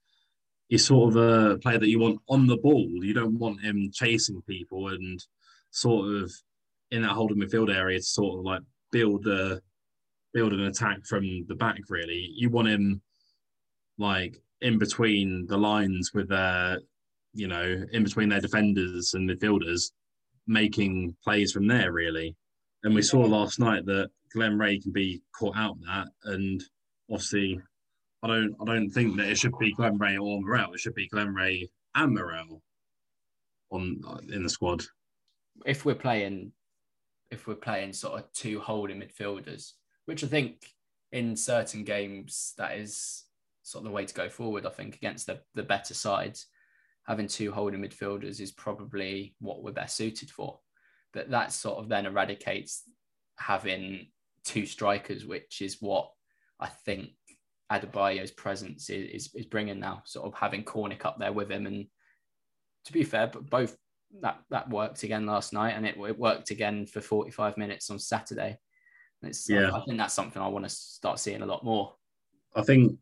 he's 0.69 0.85
sort 0.85 1.15
of 1.15 1.15
a 1.17 1.57
player 1.57 1.79
that 1.79 1.89
you 1.89 1.99
want 1.99 2.19
on 2.29 2.47
the 2.47 2.57
ball. 2.57 2.87
You 3.01 3.13
don't 3.13 3.37
want 3.39 3.61
him 3.61 3.89
chasing 3.93 4.41
people 4.47 4.89
and 4.89 5.19
sort 5.71 6.13
of 6.13 6.31
in 6.91 7.01
that 7.01 7.09
holding 7.09 7.37
midfield 7.37 7.73
area 7.73 7.99
to 7.99 8.03
sort 8.03 8.39
of 8.39 8.45
like 8.45 8.61
build 8.91 9.27
a 9.27 9.59
build 10.33 10.53
an 10.53 10.61
attack 10.61 11.05
from 11.05 11.45
the 11.47 11.55
back. 11.55 11.79
Really, 11.89 12.29
you 12.35 12.49
want 12.49 12.67
him 12.67 13.01
like 13.99 14.41
in 14.61 14.79
between 14.79 15.45
the 15.47 15.57
lines 15.57 16.11
with 16.13 16.29
their, 16.29 16.79
you 17.33 17.47
know, 17.47 17.83
in 17.91 18.03
between 18.03 18.29
their 18.29 18.41
defenders 18.41 19.13
and 19.13 19.29
midfielders, 19.29 19.91
making 20.47 21.15
plays 21.23 21.51
from 21.51 21.67
there. 21.67 21.91
Really, 21.91 22.35
and 22.83 22.95
we 22.95 23.01
saw 23.01 23.19
last 23.19 23.59
night 23.59 23.85
that 23.85 24.09
Glen 24.33 24.57
Rea 24.57 24.79
can 24.79 24.91
be 24.91 25.21
caught 25.37 25.57
out 25.57 25.77
that, 25.81 26.07
and 26.23 26.63
obviously, 27.11 27.59
I 28.23 28.27
don't 28.27 28.55
I 28.61 28.65
don't 28.65 28.89
think 28.89 29.17
that 29.17 29.29
it 29.29 29.37
should 29.37 29.57
be 29.59 29.73
Glen 29.73 29.97
Rea 29.97 30.17
or 30.17 30.41
Morrell. 30.41 30.73
It 30.73 30.79
should 30.79 30.95
be 30.95 31.09
Glen 31.09 31.33
Rea 31.33 31.69
and 31.95 32.15
Morrell 32.15 32.61
on 33.71 34.01
in 34.31 34.43
the 34.43 34.49
squad. 34.49 34.83
If 35.65 35.85
we're 35.85 35.95
playing, 35.95 36.53
if 37.31 37.47
we're 37.47 37.55
playing 37.55 37.93
sort 37.93 38.19
of 38.19 38.31
two 38.33 38.59
holding 38.59 39.01
midfielders, 39.01 39.73
which 40.05 40.23
I 40.23 40.27
think 40.27 40.73
in 41.11 41.35
certain 41.35 41.83
games 41.83 42.53
that 42.57 42.77
is 42.77 43.25
sort 43.69 43.83
of 43.83 43.89
the 43.89 43.95
way 43.95 44.05
to 44.05 44.13
go 44.13 44.29
forward. 44.29 44.65
I 44.65 44.69
think 44.69 44.95
against 44.95 45.27
the 45.27 45.39
the 45.55 45.63
better 45.63 45.93
sides, 45.93 46.47
having 47.07 47.27
two 47.27 47.51
holding 47.51 47.81
midfielders 47.81 48.39
is 48.39 48.51
probably 48.51 49.35
what 49.39 49.63
we're 49.63 49.71
best 49.71 49.95
suited 49.95 50.29
for. 50.29 50.59
But 51.13 51.31
that 51.31 51.51
sort 51.51 51.79
of 51.79 51.89
then 51.89 52.05
eradicates 52.05 52.83
having 53.37 54.07
two 54.43 54.65
strikers, 54.65 55.25
which 55.25 55.61
is 55.61 55.77
what 55.81 56.11
I 56.59 56.67
think 56.67 57.09
Adebayo's 57.71 58.31
presence 58.31 58.89
is, 58.89 59.27
is, 59.27 59.35
is 59.35 59.45
bringing 59.45 59.79
now. 59.79 60.01
Sort 60.05 60.25
of 60.25 60.33
having 60.33 60.63
Cornick 60.63 61.05
up 61.05 61.17
there 61.19 61.33
with 61.33 61.51
him, 61.51 61.65
and 61.65 61.85
to 62.85 62.93
be 62.93 63.03
fair, 63.03 63.27
but 63.27 63.49
both 63.49 63.77
that 64.21 64.39
that 64.49 64.69
worked 64.69 65.03
again 65.03 65.25
last 65.25 65.53
night, 65.53 65.75
and 65.75 65.85
it, 65.85 65.95
it 65.97 66.17
worked 66.17 66.51
again 66.51 66.85
for 66.85 67.01
45 67.01 67.57
minutes 67.57 67.89
on 67.89 67.99
Saturday. 67.99 68.57
it's, 69.21 69.49
yeah. 69.49 69.71
I, 69.71 69.79
I 69.79 69.85
think 69.85 69.97
that's 69.97 70.13
something 70.13 70.41
I 70.41 70.47
want 70.47 70.65
to 70.65 70.69
start 70.69 71.19
seeing 71.19 71.41
a 71.41 71.45
lot 71.45 71.63
more. 71.63 71.93
I 72.55 72.63
think, 72.63 72.97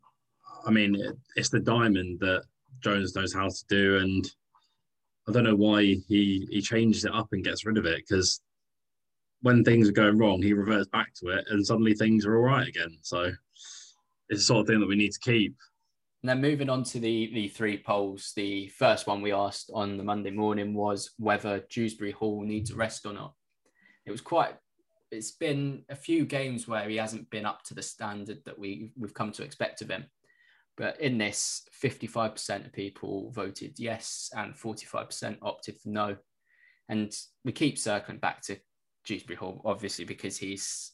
I 0.66 0.70
mean, 0.70 0.94
it, 0.94 1.16
it's 1.36 1.50
the 1.50 1.60
diamond 1.60 2.20
that 2.20 2.44
Jones 2.80 3.14
knows 3.14 3.34
how 3.34 3.48
to 3.48 3.64
do, 3.68 3.98
and 3.98 4.30
I 5.28 5.32
don't 5.32 5.44
know 5.44 5.54
why 5.54 5.82
he 5.82 6.48
he 6.50 6.60
changes 6.60 7.04
it 7.04 7.14
up 7.14 7.28
and 7.32 7.44
gets 7.44 7.64
rid 7.64 7.78
of 7.78 7.86
it 7.86 8.04
because 8.08 8.40
when 9.42 9.64
things 9.64 9.88
are 9.88 9.92
going 9.92 10.18
wrong, 10.18 10.42
he 10.42 10.52
reverts 10.52 10.88
back 10.88 11.14
to 11.14 11.28
it, 11.28 11.44
and 11.50 11.64
suddenly 11.64 11.94
things 11.94 12.26
are 12.26 12.36
all 12.36 12.44
right 12.44 12.68
again. 12.68 12.98
So 13.02 13.32
it's 14.28 14.40
the 14.40 14.44
sort 14.44 14.60
of 14.62 14.66
thing 14.66 14.80
that 14.80 14.88
we 14.88 14.96
need 14.96 15.12
to 15.12 15.20
keep. 15.20 15.54
And 16.22 16.28
then 16.28 16.40
moving 16.40 16.68
on 16.68 16.82
to 16.84 16.98
the 16.98 17.30
the 17.32 17.48
three 17.48 17.78
polls, 17.78 18.32
the 18.34 18.68
first 18.68 19.06
one 19.06 19.22
we 19.22 19.32
asked 19.32 19.70
on 19.72 19.96
the 19.96 20.04
Monday 20.04 20.30
morning 20.30 20.74
was 20.74 21.10
whether 21.18 21.64
Dewsbury 21.70 22.10
Hall 22.10 22.42
needs 22.42 22.70
a 22.70 22.76
rest 22.76 23.06
or 23.06 23.12
not. 23.12 23.34
It 24.06 24.10
was 24.10 24.20
quite. 24.20 24.54
It's 25.10 25.30
been 25.30 25.84
a 25.88 25.96
few 25.96 26.26
games 26.26 26.68
where 26.68 26.86
he 26.88 26.96
hasn't 26.96 27.30
been 27.30 27.46
up 27.46 27.62
to 27.64 27.74
the 27.74 27.82
standard 27.82 28.44
that 28.44 28.58
we 28.58 28.92
we've 28.96 29.14
come 29.14 29.32
to 29.32 29.44
expect 29.44 29.80
of 29.80 29.90
him. 29.90 30.06
But 30.78 31.00
in 31.00 31.18
this, 31.18 31.64
55% 31.82 32.66
of 32.66 32.72
people 32.72 33.30
voted 33.32 33.74
yes 33.78 34.30
and 34.34 34.54
45% 34.54 35.36
opted 35.42 35.76
for 35.80 35.88
no. 35.88 36.16
And 36.88 37.12
we 37.44 37.52
keep 37.52 37.78
circling 37.78 38.18
back 38.18 38.40
to 38.42 38.56
Dewsbury 39.04 39.36
Hall, 39.36 39.60
obviously, 39.64 40.04
because 40.04 40.38
he's 40.38 40.92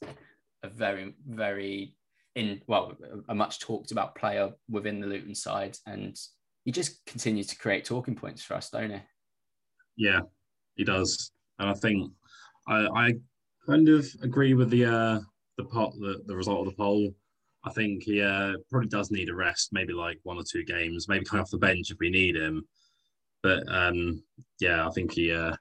a 0.62 0.68
very, 0.68 1.14
very 1.28 1.94
in 2.34 2.60
well, 2.66 2.96
a 3.28 3.34
much 3.34 3.60
talked 3.60 3.92
about 3.92 4.16
player 4.16 4.50
within 4.68 5.00
the 5.00 5.06
Luton 5.06 5.34
side, 5.34 5.76
and 5.86 6.18
he 6.64 6.72
just 6.72 7.04
continues 7.06 7.46
to 7.48 7.58
create 7.58 7.84
talking 7.84 8.16
points 8.16 8.42
for 8.42 8.54
us, 8.54 8.70
don't 8.70 8.90
he? 8.90 9.00
Yeah, 9.96 10.20
he 10.74 10.84
does, 10.84 11.30
and 11.58 11.70
I 11.70 11.74
think 11.74 12.10
I, 12.66 12.86
I 12.94 13.12
kind 13.66 13.88
of 13.88 14.06
agree 14.22 14.54
with 14.54 14.70
the 14.70 14.84
uh, 14.84 15.20
the 15.58 15.64
part 15.64 15.92
the, 15.92 16.22
the 16.26 16.34
result 16.34 16.66
of 16.66 16.72
the 16.72 16.76
poll. 16.76 17.14
I 17.64 17.70
think 17.70 18.02
he 18.02 18.20
uh, 18.20 18.54
probably 18.70 18.88
does 18.88 19.10
need 19.10 19.30
a 19.30 19.34
rest, 19.34 19.70
maybe 19.72 19.92
like 19.92 20.18
one 20.22 20.36
or 20.36 20.44
two 20.44 20.64
games, 20.64 21.08
maybe 21.08 21.24
come 21.24 21.40
off 21.40 21.50
the 21.50 21.58
bench 21.58 21.90
if 21.90 21.98
we 21.98 22.10
need 22.10 22.36
him. 22.36 22.66
But 23.42 23.62
um, 23.68 24.22
yeah, 24.60 24.86
I 24.86 24.90
think 24.90 25.12
he 25.12 25.32
uh, 25.32 25.54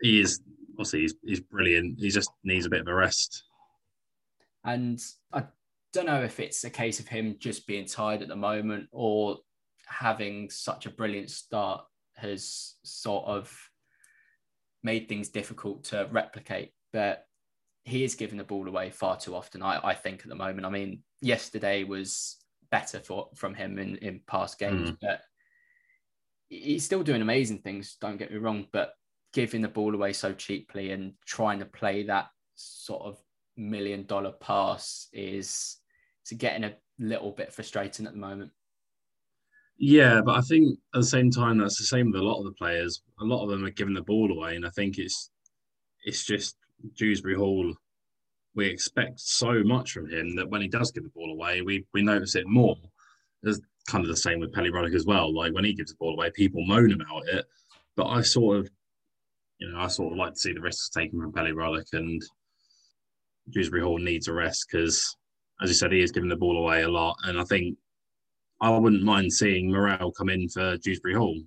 he 0.00 0.20
is 0.20 0.40
obviously 0.72 1.00
he's, 1.02 1.14
he's 1.24 1.40
brilliant. 1.40 1.98
He 1.98 2.10
just 2.10 2.30
needs 2.44 2.66
a 2.66 2.70
bit 2.70 2.80
of 2.80 2.88
a 2.88 2.94
rest. 2.94 3.44
And 4.64 5.00
I 5.32 5.44
don't 5.92 6.06
know 6.06 6.22
if 6.22 6.40
it's 6.40 6.64
a 6.64 6.70
case 6.70 7.00
of 7.00 7.08
him 7.08 7.36
just 7.38 7.66
being 7.66 7.86
tired 7.86 8.22
at 8.22 8.28
the 8.28 8.36
moment 8.36 8.88
or 8.92 9.38
having 9.86 10.50
such 10.50 10.86
a 10.86 10.90
brilliant 10.90 11.30
start 11.30 11.84
has 12.16 12.74
sort 12.84 13.26
of 13.26 13.52
made 14.82 15.08
things 15.08 15.28
difficult 15.28 15.84
to 15.84 16.08
replicate. 16.10 16.72
But 16.92 17.26
he 17.84 18.04
is 18.04 18.14
giving 18.14 18.38
the 18.38 18.44
ball 18.44 18.68
away 18.68 18.90
far 18.90 19.16
too 19.16 19.34
often, 19.34 19.62
I, 19.62 19.80
I 19.82 19.94
think, 19.94 20.20
at 20.20 20.28
the 20.28 20.34
moment. 20.34 20.66
I 20.66 20.70
mean, 20.70 21.02
yesterday 21.20 21.84
was 21.84 22.36
better 22.70 23.00
for 23.00 23.28
from 23.34 23.54
him 23.54 23.78
in, 23.78 23.96
in 23.96 24.20
past 24.26 24.58
games, 24.58 24.90
mm. 24.90 24.96
but 25.00 25.20
he's 26.48 26.84
still 26.84 27.02
doing 27.02 27.22
amazing 27.22 27.58
things, 27.58 27.96
don't 28.00 28.18
get 28.18 28.30
me 28.30 28.38
wrong, 28.38 28.66
but 28.72 28.94
giving 29.32 29.62
the 29.62 29.68
ball 29.68 29.94
away 29.94 30.12
so 30.12 30.32
cheaply 30.32 30.92
and 30.92 31.14
trying 31.24 31.58
to 31.58 31.64
play 31.64 32.02
that 32.04 32.26
sort 32.54 33.02
of 33.02 33.18
million 33.56 34.04
dollar 34.04 34.32
pass 34.32 35.08
is 35.12 35.78
to 36.26 36.34
getting 36.34 36.64
a 36.64 36.74
little 36.98 37.32
bit 37.32 37.52
frustrating 37.52 38.06
at 38.06 38.12
the 38.12 38.18
moment. 38.18 38.50
Yeah, 39.78 40.20
but 40.24 40.36
I 40.36 40.42
think 40.42 40.78
at 40.94 41.00
the 41.00 41.06
same 41.06 41.30
time 41.30 41.58
that's 41.58 41.78
the 41.78 41.84
same 41.84 42.12
with 42.12 42.20
a 42.20 42.24
lot 42.24 42.38
of 42.38 42.44
the 42.44 42.52
players. 42.52 43.02
A 43.20 43.24
lot 43.24 43.42
of 43.42 43.50
them 43.50 43.64
are 43.64 43.70
giving 43.70 43.94
the 43.94 44.02
ball 44.02 44.30
away, 44.30 44.54
and 44.54 44.66
I 44.66 44.70
think 44.70 44.98
it's 44.98 45.30
it's 46.04 46.24
just 46.24 46.56
Dewsbury 46.96 47.34
Hall. 47.34 47.72
We 48.54 48.66
expect 48.66 49.20
so 49.20 49.62
much 49.62 49.92
from 49.92 50.10
him 50.10 50.36
that 50.36 50.48
when 50.48 50.60
he 50.60 50.68
does 50.68 50.90
give 50.90 51.04
the 51.04 51.10
ball 51.10 51.32
away, 51.32 51.62
we 51.62 51.86
we 51.94 52.02
notice 52.02 52.34
it 52.34 52.46
more. 52.46 52.76
It's 53.42 53.60
kind 53.88 54.04
of 54.04 54.10
the 54.10 54.16
same 54.16 54.40
with 54.40 54.52
Pelly 54.52 54.70
Ruddock 54.70 54.94
as 54.94 55.06
well. 55.06 55.34
Like 55.34 55.54
when 55.54 55.64
he 55.64 55.72
gives 55.72 55.90
the 55.90 55.96
ball 55.98 56.14
away, 56.14 56.30
people 56.30 56.64
moan 56.66 56.92
about 56.92 57.26
it, 57.28 57.46
but 57.96 58.06
I 58.06 58.22
sort 58.22 58.58
of, 58.58 58.70
you 59.58 59.70
know, 59.70 59.80
I 59.80 59.88
sort 59.88 60.12
of 60.12 60.18
like 60.18 60.34
to 60.34 60.38
see 60.38 60.52
the 60.52 60.60
risks 60.60 60.90
taken 60.90 61.20
from 61.20 61.32
Pelly 61.32 61.52
Ruddock 61.52 61.86
and 61.92 62.22
Dewsbury 63.50 63.82
Hall 63.82 63.98
needs 63.98 64.28
a 64.28 64.32
rest 64.32 64.66
because 64.70 65.16
as 65.62 65.70
you 65.70 65.74
said, 65.74 65.92
he 65.92 66.02
is 66.02 66.12
giving 66.12 66.28
the 66.28 66.36
ball 66.36 66.58
away 66.58 66.82
a 66.82 66.88
lot. 66.88 67.16
And 67.24 67.38
I 67.38 67.44
think 67.44 67.76
I 68.60 68.70
wouldn't 68.70 69.02
mind 69.02 69.32
seeing 69.32 69.70
Morrell 69.70 70.12
come 70.12 70.28
in 70.28 70.48
for 70.48 70.76
Dewsbury 70.78 71.14
Hall 71.14 71.40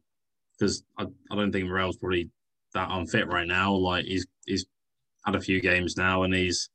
because 0.57 0.83
I, 0.97 1.05
I 1.31 1.35
don't 1.35 1.51
think 1.51 1.67
Morrell's 1.67 1.97
probably 1.97 2.29
that 2.73 2.89
unfit 2.91 3.27
right 3.27 3.47
now. 3.47 3.73
Like 3.73 4.05
he's 4.05 4.25
he's 4.45 4.65
had 5.25 5.35
a 5.35 5.41
few 5.41 5.61
games 5.61 5.97
now 5.97 6.23
and 6.23 6.33
he's 6.33 6.69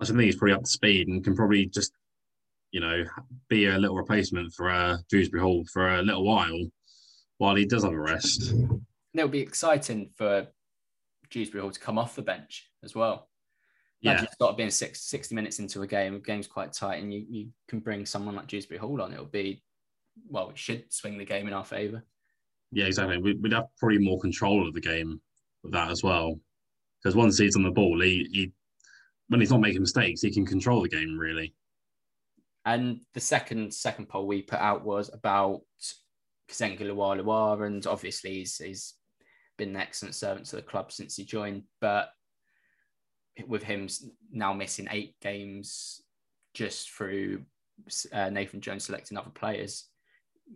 I 0.00 0.04
think 0.04 0.20
he's 0.20 0.36
probably 0.36 0.54
up 0.54 0.62
to 0.62 0.70
speed 0.70 1.08
and 1.08 1.24
can 1.24 1.36
probably 1.36 1.66
just 1.66 1.92
you 2.72 2.80
know 2.80 3.04
be 3.48 3.66
a 3.66 3.78
little 3.78 3.96
replacement 3.96 4.52
for 4.52 4.70
uh, 4.70 4.96
Dewsbury 5.08 5.42
Hall 5.42 5.64
for 5.72 5.96
a 5.96 6.02
little 6.02 6.24
while 6.24 6.66
while 7.38 7.54
he 7.54 7.66
does 7.66 7.84
have 7.84 7.92
a 7.92 7.98
rest. 7.98 8.50
And 8.52 8.80
it'll 9.14 9.28
be 9.28 9.40
exciting 9.40 10.10
for 10.16 10.46
Dewsbury 11.30 11.62
Hall 11.62 11.70
to 11.70 11.80
come 11.80 11.98
off 11.98 12.16
the 12.16 12.22
bench 12.22 12.68
as 12.82 12.94
well 12.94 13.28
yeah. 14.04 14.20
you 14.20 14.28
start 14.32 14.56
being 14.56 14.70
six, 14.70 15.00
60 15.02 15.34
minutes 15.34 15.58
into 15.58 15.82
a 15.82 15.86
game, 15.86 16.14
the 16.14 16.20
game's 16.20 16.46
quite 16.46 16.72
tight, 16.72 17.02
and 17.02 17.12
you, 17.12 17.24
you 17.28 17.48
can 17.68 17.80
bring 17.80 18.04
someone 18.04 18.36
like 18.36 18.46
Dewsbury 18.46 18.78
Hall 18.78 19.00
on, 19.00 19.12
it'll 19.12 19.24
be, 19.24 19.62
well, 20.28 20.50
it 20.50 20.58
should 20.58 20.92
swing 20.92 21.16
the 21.16 21.24
game 21.24 21.48
in 21.48 21.54
our 21.54 21.64
favour. 21.64 22.04
Yeah, 22.70 22.84
exactly. 22.86 23.18
We'd 23.18 23.52
have 23.52 23.66
probably 23.78 23.98
more 23.98 24.20
control 24.20 24.66
of 24.66 24.74
the 24.74 24.80
game 24.80 25.20
with 25.62 25.72
that 25.72 25.90
as 25.90 26.02
well. 26.02 26.38
Because 27.04 27.14
once 27.14 27.36
he's 27.36 27.54
on 27.54 27.62
the 27.62 27.70
ball, 27.70 28.00
he, 28.00 28.28
he 28.32 28.52
when 29.28 29.40
he's 29.40 29.50
not 29.50 29.60
making 29.60 29.82
mistakes, 29.82 30.22
he 30.22 30.30
can 30.30 30.46
control 30.46 30.82
the 30.82 30.88
game 30.88 31.18
really. 31.18 31.54
And 32.64 33.00
the 33.12 33.20
second 33.20 33.74
second 33.74 34.08
poll 34.08 34.26
we 34.26 34.40
put 34.40 34.58
out 34.58 34.84
was 34.84 35.10
about 35.12 35.60
Kazenga 36.50 36.80
Lualua, 36.80 37.66
and 37.66 37.86
obviously 37.86 38.34
he's, 38.36 38.56
he's 38.56 38.94
been 39.58 39.70
an 39.70 39.76
excellent 39.76 40.14
servant 40.14 40.46
to 40.46 40.56
the 40.56 40.62
club 40.62 40.90
since 40.92 41.16
he 41.16 41.24
joined. 41.24 41.64
But 41.80 42.08
with 43.46 43.62
him 43.62 43.88
now 44.32 44.54
missing 44.54 44.88
eight 44.90 45.14
games 45.20 46.00
just 46.54 46.90
through 46.90 47.42
uh, 48.12 48.30
Nathan 48.30 48.62
Jones 48.62 48.84
selecting 48.84 49.18
other 49.18 49.30
players, 49.30 49.88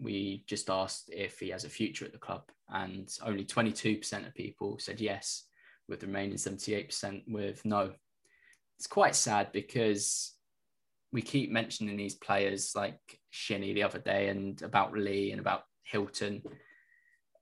we 0.01 0.45
just 0.47 0.71
asked 0.71 1.11
if 1.13 1.41
he 1.41 1.51
has 1.51 1.65
a 1.65 1.71
future 1.71 2.07
at 2.07 2.13
the 2.13 2.19
club, 2.19 2.45
and 2.71 3.15
only 3.23 3.45
22% 3.45 4.27
of 4.27 4.35
people 4.35 4.79
said 4.79 4.99
yes, 4.99 5.45
with 5.89 6.01
the 6.01 6.07
remaining 6.07 6.37
78% 6.37 7.23
with 7.29 7.65
no. 7.65 7.93
It's 8.79 8.87
quite 8.87 9.17
sad 9.17 9.51
because 9.53 10.35
we 11.13 11.23
keep 11.23 11.51
mentioning 11.51 11.97
these 11.97 12.15
players 12.15 12.73
like 12.77 12.99
Shinny 13.31 13.73
the 13.73 13.83
other 13.83 13.99
day, 13.99 14.29
and 14.29 14.61
about 14.63 14.97
Lee 14.97 15.33
and 15.33 15.41
about 15.41 15.63
Hylton, 15.83 16.43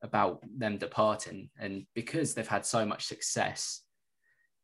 about 0.03 0.41
them 0.57 0.79
departing, 0.79 1.51
and 1.59 1.87
because 1.95 2.35
they've 2.35 2.47
had 2.47 2.65
so 2.65 2.87
much 2.87 3.07
success, 3.07 3.83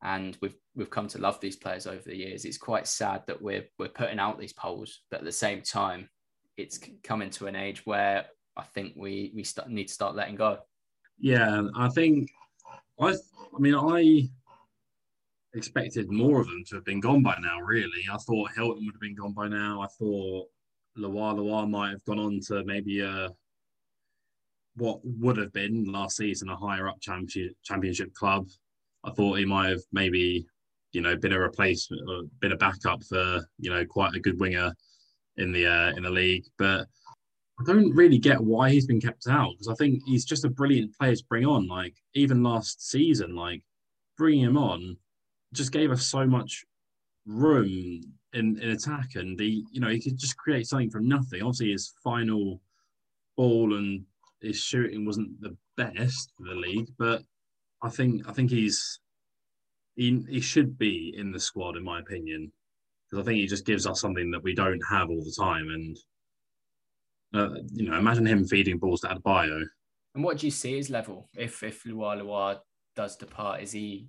and 0.01 0.37
we've 0.41 0.55
we've 0.75 0.89
come 0.89 1.07
to 1.09 1.19
love 1.19 1.39
these 1.39 1.55
players 1.55 1.85
over 1.85 2.03
the 2.05 2.15
years. 2.15 2.45
It's 2.45 2.57
quite 2.57 2.87
sad 2.87 3.23
that 3.27 3.41
we're 3.41 3.65
we're 3.77 3.89
putting 3.89 4.19
out 4.19 4.39
these 4.39 4.53
polls, 4.53 5.01
but 5.11 5.19
at 5.19 5.25
the 5.25 5.31
same 5.31 5.61
time, 5.61 6.09
it's 6.57 6.79
coming 7.03 7.29
to 7.31 7.47
an 7.47 7.55
age 7.55 7.85
where 7.85 8.25
I 8.55 8.63
think 8.63 8.93
we 8.95 9.31
we 9.35 9.43
start, 9.43 9.69
need 9.69 9.87
to 9.87 9.93
start 9.93 10.15
letting 10.15 10.35
go. 10.35 10.59
Yeah, 11.19 11.63
I 11.75 11.89
think 11.89 12.31
I. 12.99 13.15
I 13.55 13.59
mean, 13.59 13.75
I 13.75 14.29
expected 15.55 16.11
more 16.11 16.41
of 16.41 16.47
them 16.47 16.63
to 16.67 16.75
have 16.75 16.85
been 16.85 16.99
gone 16.99 17.21
by 17.21 17.37
now. 17.39 17.59
Really, 17.59 18.07
I 18.11 18.17
thought 18.17 18.51
Hylton 18.55 18.85
would 18.85 18.95
have 18.95 19.01
been 19.01 19.15
gone 19.15 19.33
by 19.33 19.47
now. 19.47 19.81
I 19.81 19.87
thought 19.99 20.47
Lua 20.95 21.33
Lua 21.33 21.67
might 21.67 21.91
have 21.91 22.03
gone 22.05 22.19
on 22.19 22.39
to 22.47 22.63
maybe 22.65 23.01
a 23.01 23.29
what 24.75 24.99
would 25.03 25.37
have 25.37 25.53
been 25.53 25.85
last 25.85 26.17
season 26.17 26.49
a 26.49 26.55
higher 26.55 26.87
up 26.87 26.99
championship 26.99 28.13
club. 28.15 28.47
I 29.03 29.11
thought 29.11 29.37
he 29.37 29.45
might 29.45 29.69
have 29.69 29.81
maybe 29.91 30.47
you 30.91 31.01
know 31.01 31.15
been 31.15 31.33
a 31.33 31.39
replacement 31.39 32.09
or 32.09 32.23
been 32.39 32.53
a 32.53 32.57
backup 32.57 33.03
for 33.03 33.45
you 33.59 33.69
know 33.69 33.85
quite 33.85 34.15
a 34.15 34.19
good 34.19 34.39
winger 34.39 34.73
in 35.37 35.51
the 35.51 35.67
uh, 35.67 35.91
in 35.95 36.03
the 36.03 36.09
league, 36.09 36.45
but. 36.57 36.87
I 37.59 37.63
don't 37.65 37.93
really 37.93 38.17
get 38.17 38.41
why 38.41 38.71
he's 38.71 38.87
been 38.87 39.01
kept 39.01 39.27
out 39.27 39.51
because 39.51 39.67
I 39.67 39.75
think 39.75 40.01
he's 40.05 40.25
just 40.25 40.45
a 40.45 40.49
brilliant 40.49 40.97
player 40.97 41.15
to 41.15 41.25
bring 41.29 41.45
on. 41.45 41.67
Like 41.67 41.95
even 42.13 42.43
last 42.43 42.89
season, 42.89 43.35
like 43.35 43.61
bringing 44.17 44.43
him 44.43 44.57
on 44.57 44.97
just 45.53 45.71
gave 45.71 45.91
us 45.91 46.07
so 46.07 46.25
much 46.25 46.65
room 47.25 48.01
in, 48.33 48.59
in 48.59 48.69
attack, 48.71 49.15
and 49.15 49.39
he, 49.39 49.65
you 49.71 49.79
know, 49.79 49.89
he 49.89 50.01
could 50.01 50.17
just 50.17 50.37
create 50.37 50.67
something 50.67 50.89
from 50.89 51.07
nothing. 51.07 51.41
Obviously, 51.41 51.71
his 51.71 51.93
final 52.03 52.59
ball 53.37 53.75
and 53.75 54.03
his 54.41 54.57
shooting 54.57 55.05
wasn't 55.05 55.39
the 55.41 55.55
best 55.77 56.33
for 56.37 56.45
the 56.47 56.55
league, 56.55 56.89
but 56.97 57.21
I 57.81 57.89
think 57.89 58.27
I 58.27 58.33
think 58.33 58.49
he's 58.49 58.99
he, 59.95 60.25
he 60.27 60.41
should 60.41 60.77
be 60.77 61.13
in 61.15 61.31
the 61.31 61.39
squad 61.39 61.77
in 61.77 61.83
my 61.83 61.99
opinion 61.99 62.51
because 63.09 63.23
I 63.23 63.25
think 63.25 63.39
he 63.39 63.47
just 63.47 63.65
gives 63.65 63.85
us 63.85 64.01
something 64.01 64.31
that 64.31 64.43
we 64.43 64.55
don't 64.55 64.81
have 64.89 65.09
all 65.09 65.23
the 65.23 65.35
time, 65.37 65.69
and 65.69 65.97
uh, 67.33 67.49
you 67.71 67.89
know, 67.89 67.97
imagine 67.97 68.25
him 68.25 68.45
feeding 68.45 68.77
balls 68.77 69.01
to 69.01 69.07
Adebayo. 69.07 69.63
And 70.15 70.23
what 70.23 70.37
do 70.37 70.47
you 70.47 70.51
see 70.51 70.75
his 70.77 70.89
level 70.89 71.29
if 71.35 71.63
if 71.63 71.85
Lua 71.85 72.15
Lua 72.15 72.61
does 72.95 73.15
depart? 73.15 73.61
Is 73.61 73.71
he 73.71 74.07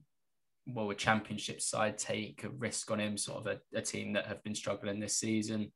will 0.67 0.91
a 0.91 0.95
championship 0.95 1.61
side 1.61 1.99
take 1.99 2.45
a 2.45 2.49
risk 2.49 2.91
on 2.91 3.01
him, 3.01 3.17
sort 3.17 3.47
of 3.47 3.47
a, 3.47 3.79
a 3.79 3.83
team 3.83 4.13
that 4.15 4.27
have 4.27 4.43
been 4.43 4.55
struggling 4.55 4.99
this 4.99 5.17
season, 5.17 5.71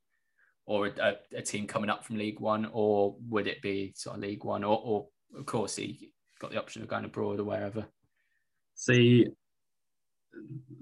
or 0.65 0.87
a, 0.87 1.15
a, 1.35 1.41
team 1.41 1.67
coming 1.67 1.89
up 1.89 2.03
from 2.03 2.17
League 2.17 2.39
One, 2.39 2.69
or 2.71 3.15
would 3.29 3.47
it 3.47 3.61
be 3.61 3.93
sort 3.95 4.15
of 4.15 4.21
League 4.23 4.43
One, 4.43 4.63
or, 4.63 4.81
or 4.83 5.07
of 5.37 5.45
course 5.45 5.75
he 5.75 6.11
got 6.39 6.51
the 6.51 6.59
option 6.59 6.81
of 6.81 6.87
going 6.87 7.05
abroad 7.05 7.39
or 7.39 7.43
wherever? 7.43 7.85
See, 8.75 9.27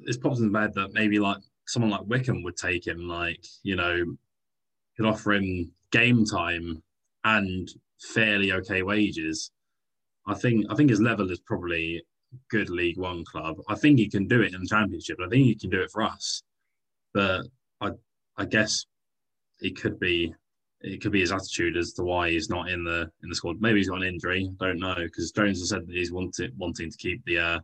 it's 0.01 0.17
pops 0.17 0.39
in 0.39 0.51
bed 0.51 0.73
that 0.75 0.93
maybe 0.93 1.19
like 1.19 1.37
someone 1.65 1.91
like 1.91 2.05
Wycombe 2.05 2.43
would 2.43 2.57
take 2.57 2.87
him, 2.87 3.07
like 3.07 3.43
you 3.63 3.75
know, 3.75 4.03
could 4.95 5.05
offer 5.05 5.33
him 5.33 5.71
game 5.91 6.25
time 6.25 6.81
and 7.23 7.69
fairly 7.99 8.51
okay 8.53 8.83
wages. 8.83 9.51
I 10.27 10.33
think 10.33 10.65
I 10.69 10.75
think 10.75 10.89
his 10.89 11.01
level 11.01 11.31
is 11.31 11.39
probably 11.39 12.03
good 12.49 12.69
League 12.69 12.97
One 12.97 13.23
club. 13.25 13.57
I 13.69 13.75
think 13.75 13.99
he 13.99 14.09
can 14.09 14.27
do 14.27 14.41
it 14.41 14.53
in 14.53 14.61
the 14.61 14.67
Championship. 14.67 15.17
I 15.23 15.29
think 15.29 15.45
he 15.45 15.55
can 15.55 15.69
do 15.69 15.81
it 15.81 15.91
for 15.91 16.03
us. 16.03 16.43
But 17.13 17.43
I 17.81 17.91
I 18.37 18.45
guess 18.45 18.85
it 19.61 19.79
could 19.79 19.99
be 19.99 20.33
it 20.81 21.01
could 21.01 21.11
be 21.11 21.21
his 21.21 21.31
attitude 21.31 21.75
as 21.77 21.93
to 21.93 22.03
why 22.03 22.29
he's 22.29 22.49
not 22.49 22.69
in 22.69 22.83
the 22.83 23.09
in 23.23 23.29
the 23.29 23.35
squad. 23.35 23.61
Maybe 23.61 23.79
he's 23.79 23.89
got 23.89 24.01
an 24.01 24.07
injury. 24.07 24.49
Don't 24.59 24.79
know 24.79 24.95
because 24.95 25.31
Jones 25.31 25.59
has 25.59 25.69
said 25.69 25.87
that 25.87 25.95
he's 25.95 26.11
wanted 26.11 26.53
wanting 26.57 26.91
to 26.91 26.97
keep 26.97 27.23
the 27.25 27.39
uh, 27.39 27.59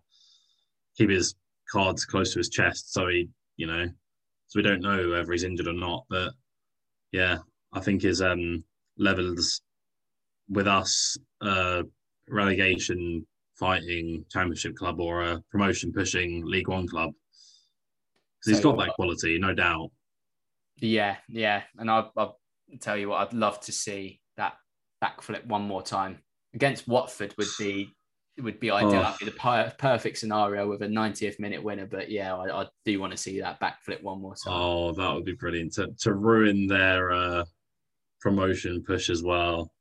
keep 0.98 1.10
his 1.10 1.36
cards 1.72 2.06
close 2.06 2.34
to 2.34 2.40
his 2.40 2.50
chest. 2.50 2.94
So 2.94 3.08
he 3.08 3.30
you 3.58 3.68
know 3.68 3.88
so 4.48 4.60
we 4.60 4.64
don't 4.64 4.82
know 4.82 5.10
whether 5.10 5.32
he's 5.32 5.44
injured 5.44 5.68
or 5.68 5.74
not. 5.74 6.06
But 6.10 6.34
yeah, 7.12 7.40
I 7.74 7.80
think 7.80 8.06
is 8.06 8.22
um, 8.22 8.64
levels 8.98 9.62
with 10.50 10.68
us 10.68 11.18
uh, 11.42 11.84
relegation 12.30 13.26
fighting 13.56 14.26
championship 14.32 14.76
club 14.76 15.00
or 15.00 15.24
a 15.24 15.42
promotion 15.52 15.92
pushing 15.92 16.44
League 16.46 16.68
One 16.68 16.88
club. 16.88 17.12
Because 18.40 18.58
he's 18.58 18.64
got 18.64 18.78
that 18.78 18.94
quality, 18.96 19.40
no 19.40 19.54
doubt. 19.54 19.90
Yeah, 20.78 21.18
yeah. 21.30 21.64
And 21.78 21.90
I'll, 21.90 22.12
I'll, 22.18 22.40
tell 22.80 22.98
you 22.98 23.10
what, 23.10 23.28
I'd 23.28 23.34
love 23.34 23.60
to 23.62 23.72
see 23.72 24.20
that 24.36 24.54
backflip 25.04 25.46
one 25.46 25.62
more 25.62 25.84
time 25.84 26.18
against 26.56 26.88
Watford 26.88 27.34
would 27.38 27.48
be 27.60 27.94
would 28.42 28.60
be 28.60 28.72
ideal. 28.72 29.00
Oh. 29.00 29.04
That'd 29.04 29.20
be 29.20 29.26
the 29.26 29.74
perfect 29.78 30.18
scenario 30.18 30.68
with 30.68 30.82
a 30.82 30.88
90th 30.88 31.40
minute 31.40 31.62
winner. 31.62 31.86
But 31.86 32.10
yeah, 32.10 32.36
I, 32.36 32.64
I 32.64 32.66
do 32.84 33.00
want 33.00 33.12
to 33.12 33.18
see 33.18 33.40
that 33.40 33.60
backflip 33.60 34.02
one 34.02 34.22
more 34.22 34.34
time. 34.34 34.54
Oh, 34.54 34.92
that 34.94 35.14
would 35.14 35.26
be 35.26 35.36
brilliant 35.36 35.74
to, 35.74 35.90
to 36.00 36.14
ruin 36.14 36.66
their 36.66 37.12
uh, 37.12 37.46
promotion 38.24 38.84
push 38.84 39.10
as 39.10 39.22
well. 39.22 39.72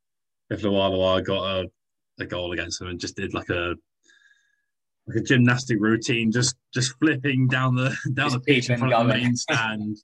If 0.49 0.63
Loire 0.63 1.21
got 1.21 1.43
a 1.43 1.67
a 2.19 2.25
goal 2.25 2.51
against 2.51 2.79
them 2.79 2.89
and 2.89 2.99
just 2.99 3.15
did 3.15 3.33
like 3.33 3.49
a 3.49 3.73
like 5.07 5.17
a 5.17 5.21
gymnastic 5.21 5.77
routine, 5.79 6.31
just 6.31 6.55
just 6.73 6.93
flipping 6.99 7.47
down 7.47 7.75
the 7.75 7.95
down 8.13 8.29
just 8.29 8.35
the 8.35 8.41
pitch 8.41 8.69
in 8.69 8.77
front 8.77 8.93
of 8.93 9.07
the 9.07 9.13
main 9.13 9.35
stand. 9.35 9.97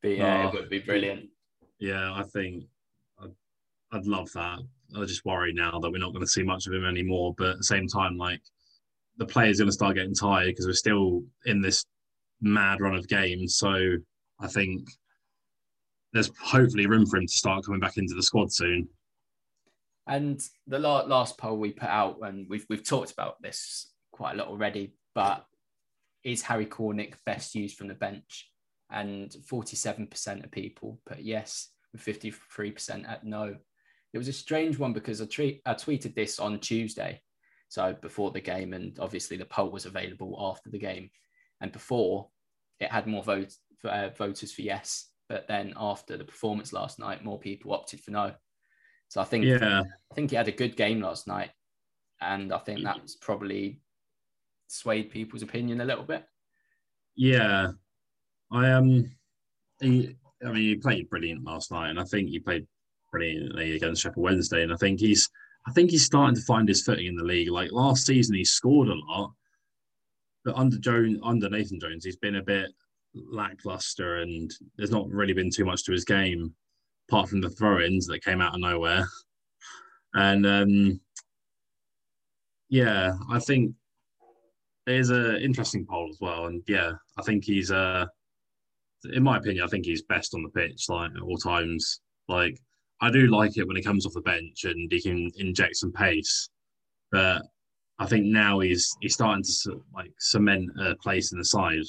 but 0.00 0.08
yeah, 0.08 0.44
oh, 0.44 0.56
it 0.56 0.60
would 0.60 0.70
be 0.70 0.78
brilliant. 0.78 1.28
Yeah, 1.78 2.12
I 2.14 2.22
think 2.22 2.64
I'd, 3.20 3.34
I'd 3.92 4.06
love 4.06 4.30
that. 4.32 4.60
I 4.96 5.04
just 5.04 5.24
worry 5.24 5.52
now 5.52 5.78
that 5.80 5.90
we're 5.90 5.98
not 5.98 6.12
going 6.12 6.24
to 6.24 6.30
see 6.30 6.44
much 6.44 6.66
of 6.66 6.72
him 6.72 6.84
anymore. 6.84 7.34
But 7.36 7.50
at 7.50 7.58
the 7.58 7.64
same 7.64 7.88
time, 7.88 8.16
like 8.16 8.40
the 9.18 9.26
players 9.26 9.58
going 9.58 9.68
to 9.68 9.72
start 9.72 9.96
getting 9.96 10.14
tired 10.14 10.46
because 10.46 10.66
we're 10.66 10.72
still 10.72 11.22
in 11.46 11.60
this 11.60 11.84
mad 12.40 12.80
run 12.80 12.94
of 12.94 13.08
games. 13.08 13.56
So 13.56 13.96
I 14.40 14.46
think 14.46 14.88
there's 16.14 16.30
hopefully 16.40 16.86
room 16.86 17.04
for 17.04 17.18
him 17.18 17.26
to 17.26 17.32
start 17.32 17.64
coming 17.66 17.80
back 17.80 17.98
into 17.98 18.14
the 18.14 18.22
squad 18.22 18.52
soon. 18.52 18.88
And 20.06 20.40
the 20.66 20.78
last 20.78 21.36
poll 21.36 21.58
we 21.58 21.72
put 21.72 21.88
out, 21.88 22.18
and 22.22 22.46
we've 22.48 22.64
we've 22.70 22.86
talked 22.86 23.12
about 23.12 23.42
this 23.42 23.92
quite 24.12 24.34
a 24.34 24.38
lot 24.38 24.48
already, 24.48 24.94
but 25.14 25.44
is 26.22 26.42
Harry 26.42 26.66
Cornick 26.66 27.14
best 27.26 27.54
used 27.54 27.76
from 27.76 27.88
the 27.88 27.94
bench? 27.94 28.48
And 28.90 29.30
47% 29.50 30.44
of 30.44 30.50
people 30.50 31.00
put 31.04 31.18
yes, 31.18 31.70
with 31.92 32.04
53% 32.04 33.08
at 33.08 33.24
no. 33.24 33.56
It 34.12 34.18
was 34.18 34.28
a 34.28 34.32
strange 34.32 34.78
one 34.78 34.92
because 34.92 35.20
I, 35.20 35.26
tre- 35.26 35.62
I 35.66 35.74
tweeted 35.74 36.14
this 36.14 36.38
on 36.38 36.60
Tuesday, 36.60 37.20
so 37.68 37.96
before 38.00 38.30
the 38.30 38.40
game, 38.40 38.72
and 38.72 38.96
obviously 39.00 39.36
the 39.36 39.46
poll 39.46 39.70
was 39.70 39.86
available 39.86 40.36
after 40.38 40.70
the 40.70 40.78
game. 40.78 41.10
And 41.60 41.72
before, 41.72 42.28
it 42.78 42.92
had 42.92 43.06
more 43.06 43.22
votes 43.22 43.58
uh, 43.84 44.10
voters 44.16 44.52
for 44.52 44.62
yes, 44.62 45.10
but 45.28 45.46
then 45.48 45.72
after 45.76 46.16
the 46.16 46.24
performance 46.24 46.72
last 46.72 46.98
night, 46.98 47.24
more 47.24 47.38
people 47.38 47.72
opted 47.72 48.00
for 48.00 48.10
no. 48.10 48.32
So 49.08 49.20
I 49.20 49.24
think 49.24 49.44
yeah. 49.44 49.82
I 50.10 50.14
think 50.14 50.30
he 50.30 50.36
had 50.36 50.48
a 50.48 50.52
good 50.52 50.76
game 50.76 51.00
last 51.00 51.26
night, 51.26 51.50
and 52.20 52.52
I 52.52 52.58
think 52.58 52.82
that's 52.82 53.16
probably 53.16 53.80
swayed 54.68 55.10
people's 55.10 55.42
opinion 55.42 55.80
a 55.80 55.84
little 55.84 56.04
bit. 56.04 56.24
Yeah, 57.16 57.68
I 58.50 58.72
um, 58.72 59.10
he, 59.80 60.16
I 60.44 60.48
mean, 60.48 60.56
he 60.56 60.74
played 60.76 61.08
brilliant 61.10 61.44
last 61.44 61.70
night, 61.70 61.90
and 61.90 62.00
I 62.00 62.04
think 62.04 62.28
he 62.28 62.38
played 62.38 62.66
brilliantly 63.12 63.76
against 63.76 64.02
Sheffield 64.02 64.24
Wednesday, 64.24 64.62
and 64.62 64.72
I 64.72 64.76
think 64.76 65.00
he's 65.00 65.30
I 65.66 65.72
think 65.72 65.90
he's 65.90 66.04
starting 66.04 66.34
to 66.34 66.42
find 66.42 66.68
his 66.68 66.82
footing 66.82 67.06
in 67.06 67.16
the 67.16 67.24
league. 67.24 67.50
Like 67.50 67.72
last 67.72 68.06
season, 68.06 68.34
he 68.34 68.44
scored 68.44 68.88
a 68.88 68.94
lot, 68.94 69.32
but 70.44 70.56
under 70.56 70.78
Jones, 70.78 71.18
under 71.22 71.48
Nathan 71.48 71.80
Jones, 71.80 72.04
he's 72.04 72.16
been 72.16 72.36
a 72.36 72.42
bit 72.42 72.70
lackluster, 73.14 74.16
and 74.16 74.50
there's 74.76 74.90
not 74.90 75.08
really 75.08 75.32
been 75.32 75.50
too 75.50 75.64
much 75.64 75.84
to 75.84 75.92
his 75.92 76.04
game 76.04 76.54
apart 77.08 77.28
from 77.28 77.40
the 77.40 77.50
throw-ins 77.50 78.06
that 78.06 78.24
came 78.24 78.40
out 78.40 78.54
of 78.54 78.60
nowhere. 78.60 79.06
And 80.14 80.46
um, 80.46 81.00
yeah, 82.68 83.12
I 83.30 83.38
think 83.38 83.74
there's 84.86 85.10
an 85.10 85.36
interesting 85.36 85.86
poll 85.86 86.08
as 86.10 86.18
well. 86.20 86.46
And 86.46 86.62
yeah, 86.66 86.92
I 87.18 87.22
think 87.22 87.44
he's 87.44 87.70
uh 87.70 88.06
in 89.12 89.22
my 89.22 89.36
opinion, 89.36 89.64
I 89.64 89.68
think 89.68 89.84
he's 89.84 90.02
best 90.02 90.34
on 90.34 90.42
the 90.42 90.48
pitch, 90.48 90.88
like 90.88 91.10
at 91.14 91.22
all 91.22 91.36
times. 91.36 92.00
Like 92.28 92.58
I 93.00 93.10
do 93.10 93.26
like 93.26 93.56
it 93.56 93.66
when 93.66 93.76
he 93.76 93.82
comes 93.82 94.06
off 94.06 94.14
the 94.14 94.20
bench 94.22 94.64
and 94.64 94.90
he 94.90 95.00
can 95.00 95.30
inject 95.36 95.76
some 95.76 95.92
pace, 95.92 96.48
but 97.10 97.42
I 97.98 98.06
think 98.06 98.26
now 98.26 98.60
he's 98.60 98.96
he's 99.00 99.14
starting 99.14 99.44
to 99.44 99.82
like 99.94 100.12
cement 100.18 100.70
a 100.80 100.96
place 100.96 101.32
in 101.32 101.38
the 101.38 101.44
side. 101.44 101.84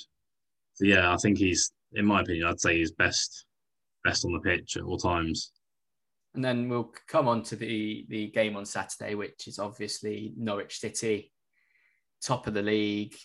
So 0.75 0.85
yeah, 0.85 1.13
I 1.13 1.17
think 1.17 1.37
he's, 1.37 1.71
in 1.93 2.05
my 2.05 2.21
opinion, 2.21 2.47
I'd 2.47 2.59
say 2.59 2.77
he's 2.77 2.91
best 2.91 3.45
best 4.03 4.23
on 4.23 4.33
the 4.33 4.39
pitch 4.39 4.77
at 4.77 4.83
all 4.83 4.97
times. 4.97 5.51
And 6.35 6.43
then 6.43 6.69
we'll 6.69 6.91
come 7.07 7.27
on 7.27 7.43
to 7.43 7.55
the 7.55 8.05
the 8.09 8.27
game 8.27 8.55
on 8.55 8.65
Saturday, 8.65 9.15
which 9.15 9.47
is 9.47 9.57
obviously 9.57 10.33
Norwich 10.37 10.79
City, 10.79 11.31
top 12.23 12.47
of 12.47 12.53
the 12.53 12.61
league. 12.61 13.15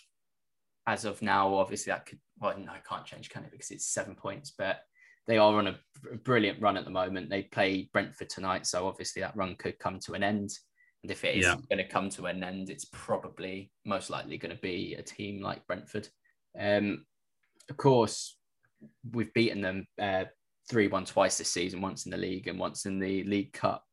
As 0.87 1.05
of 1.05 1.21
now, 1.21 1.53
obviously 1.53 1.91
that 1.91 2.05
could 2.05 2.19
well 2.39 2.57
no, 2.57 2.73
it 2.73 2.85
can't 2.89 3.05
change, 3.05 3.29
can 3.29 3.43
it? 3.43 3.51
Because 3.51 3.71
it's 3.71 3.93
seven 3.93 4.15
points, 4.15 4.53
but 4.57 4.79
they 5.27 5.37
are 5.37 5.53
on 5.55 5.67
a 5.67 5.79
brilliant 6.23 6.61
run 6.61 6.77
at 6.77 6.85
the 6.85 6.91
moment. 6.91 7.29
They 7.29 7.43
play 7.43 7.89
Brentford 7.93 8.29
tonight, 8.29 8.65
so 8.65 8.87
obviously 8.87 9.21
that 9.21 9.35
run 9.35 9.55
could 9.55 9.77
come 9.77 9.99
to 9.99 10.13
an 10.13 10.23
end. 10.23 10.51
And 11.03 11.11
if 11.11 11.23
it 11.23 11.35
is 11.35 11.45
yeah. 11.45 11.55
going 11.69 11.77
to 11.77 11.87
come 11.87 12.09
to 12.11 12.25
an 12.25 12.43
end, 12.43 12.69
it's 12.69 12.85
probably 12.85 13.71
most 13.85 14.09
likely 14.09 14.37
going 14.37 14.55
to 14.55 14.61
be 14.61 14.95
a 14.95 15.01
team 15.01 15.41
like 15.41 15.65
Brentford. 15.67 16.07
Um, 16.59 17.05
of 17.71 17.77
course, 17.77 18.37
we've 19.11 19.33
beaten 19.33 19.61
them 19.61 19.87
uh, 19.99 20.25
3 20.69 20.89
1 20.89 21.05
twice 21.05 21.37
this 21.37 21.51
season, 21.51 21.81
once 21.81 22.05
in 22.05 22.11
the 22.11 22.17
league 22.17 22.47
and 22.47 22.59
once 22.59 22.85
in 22.85 22.99
the 22.99 23.23
League 23.23 23.53
Cup. 23.53 23.83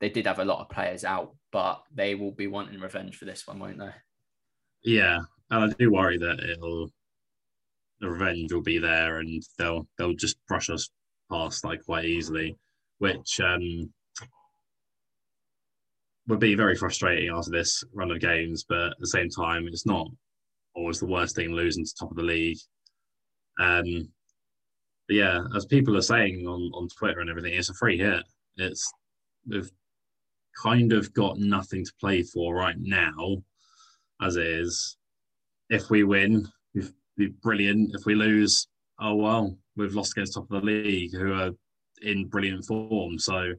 they 0.00 0.08
did 0.08 0.26
have 0.26 0.38
a 0.38 0.44
lot 0.44 0.60
of 0.60 0.70
players 0.70 1.04
out, 1.04 1.34
but 1.50 1.82
they 1.92 2.14
will 2.14 2.30
be 2.30 2.46
wanting 2.46 2.80
revenge 2.80 3.16
for 3.16 3.24
this 3.24 3.46
one, 3.46 3.58
won't 3.58 3.78
they? 3.78 3.90
Yeah, 4.84 5.18
and 5.50 5.64
I 5.64 5.74
do 5.76 5.90
worry 5.90 6.16
that 6.18 6.38
it'll 6.38 6.90
the 8.00 8.08
revenge 8.08 8.52
will 8.52 8.62
be 8.62 8.78
there, 8.78 9.18
and 9.18 9.42
they'll 9.58 9.88
they'll 9.98 10.14
just 10.14 10.36
brush 10.46 10.70
us 10.70 10.88
past 11.30 11.64
like 11.64 11.84
quite 11.84 12.04
easily, 12.04 12.56
which 12.98 13.40
um, 13.40 13.90
would 16.28 16.38
be 16.38 16.54
very 16.54 16.76
frustrating 16.76 17.30
after 17.30 17.50
this 17.50 17.82
run 17.92 18.12
of 18.12 18.20
games. 18.20 18.64
But 18.68 18.92
at 18.92 18.98
the 19.00 19.08
same 19.08 19.28
time, 19.28 19.66
it's 19.66 19.86
not 19.86 20.06
always 20.76 21.00
the 21.00 21.06
worst 21.06 21.34
thing 21.34 21.52
losing 21.52 21.84
to 21.84 21.94
top 21.98 22.10
of 22.12 22.16
the 22.16 22.22
league. 22.22 22.58
Um, 23.58 24.08
but 25.08 25.16
yeah, 25.16 25.44
as 25.54 25.66
people 25.66 25.96
are 25.96 26.02
saying 26.02 26.46
on, 26.46 26.70
on 26.74 26.88
Twitter 26.88 27.20
and 27.20 27.30
everything, 27.30 27.54
it's 27.54 27.70
a 27.70 27.74
free 27.74 27.98
hit. 27.98 28.24
It's 28.56 28.92
we've 29.46 29.70
kind 30.62 30.92
of 30.92 31.12
got 31.14 31.38
nothing 31.38 31.84
to 31.84 31.92
play 32.00 32.22
for 32.22 32.54
right 32.54 32.76
now, 32.78 33.42
as 34.20 34.36
it 34.36 34.46
is. 34.46 34.96
If 35.68 35.90
we 35.90 36.04
win, 36.04 36.48
we've 36.74 36.92
be 37.16 37.28
brilliant. 37.28 37.94
If 37.94 38.04
we 38.06 38.14
lose, 38.14 38.68
oh 39.00 39.14
well, 39.14 39.56
we've 39.76 39.94
lost 39.94 40.12
against 40.12 40.34
top 40.34 40.50
of 40.50 40.60
the 40.60 40.66
league, 40.66 41.12
who 41.12 41.32
are 41.32 41.50
in 42.02 42.26
brilliant 42.26 42.64
form. 42.64 43.18
So 43.18 43.52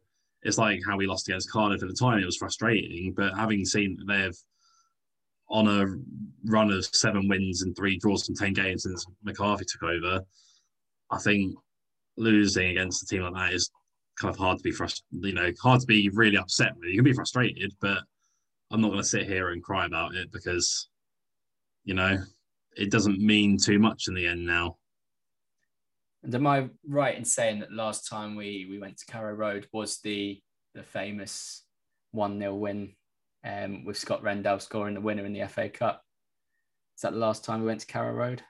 it's 0.44 0.58
like 0.58 0.82
how 0.86 0.98
we 0.98 1.08
lost 1.08 1.28
against 1.28 1.52
Cardiff 1.52 1.82
at 1.82 1.90
the 1.90 1.96
time. 1.96 2.20
It 2.20 2.26
was 2.26 2.38
frustrating, 2.38 3.14
but 3.16 3.36
having 3.36 3.66
seen 3.66 3.98
they've 4.08 4.38
on 5.50 5.68
a 5.68 6.52
run 6.52 6.72
of 6.72 6.86
seven 6.86 7.28
wins 7.28 7.62
and 7.62 7.76
three 7.76 7.98
draws 7.98 8.26
from 8.26 8.36
ten 8.36 8.54
games 8.54 8.84
since 8.84 9.06
McCarthy 9.24 9.66
took 9.66 9.84
over, 9.84 10.22
I 11.12 11.18
think 11.20 11.56
losing 12.18 12.70
against 12.70 13.04
a 13.04 13.06
team 13.06 13.24
like 13.24 13.34
that 13.34 13.54
is 13.54 13.72
kind 14.20 14.34
of 14.34 14.40
hard 14.40 14.58
to 14.58 14.64
be 14.64 14.72
frustrated. 14.72 15.06
You 15.12 15.34
know, 15.34 15.52
hard 15.62 15.82
to 15.82 15.88
be 15.88 16.10
really 16.10 16.38
upset 16.38 16.74
with. 16.76 16.90
You 16.90 16.96
can 16.98 17.06
be 17.06 17.14
frustrated, 17.14 17.74
but 17.80 18.00
I'm 18.72 18.82
not 18.82 18.90
going 18.90 19.02
to 19.02 19.08
sit 19.08 19.28
here 19.28 19.52
and 19.52 19.64
cry 19.64 19.86
about 19.86 20.16
it 20.16 20.32
because, 20.32 20.90
you 21.86 21.94
know, 21.94 22.18
it 22.76 22.92
doesn't 22.92 23.20
mean 23.20 23.58
too 23.58 23.80
much 23.80 24.08
in 24.08 24.14
the 24.14 24.28
end 24.28 24.46
now. 24.46 24.78
And 26.24 26.34
am 26.36 26.48
I 26.48 26.70
right 26.88 27.18
in 27.18 27.24
saying 27.24 27.60
that 27.60 27.72
last 27.72 28.10
time 28.10 28.36
we 28.36 28.68
we 28.70 28.80
went 28.80 28.98
to 28.98 29.06
Carrow 29.06 29.34
Road 29.34 29.68
was 29.72 30.00
the 30.00 30.42
the 30.74 30.84
famous 30.84 31.64
one 32.12 32.40
0 32.40 32.56
win 32.56 32.94
um, 33.43 33.86
with 33.86 33.97
Scott 33.97 34.23
Rendell 34.23 34.60
scoring 34.60 34.93
the 34.93 35.02
winner 35.02 35.26
in 35.26 35.34
the 35.34 35.47
FA 35.47 35.69
Cup? 35.69 36.04
Is 36.95 37.02
that 37.02 37.13
the 37.13 37.19
last 37.19 37.43
time 37.43 37.62
we 37.62 37.67
went 37.67 37.82
to 37.82 37.88
Carrow 37.88 38.13
Road? 38.13 38.41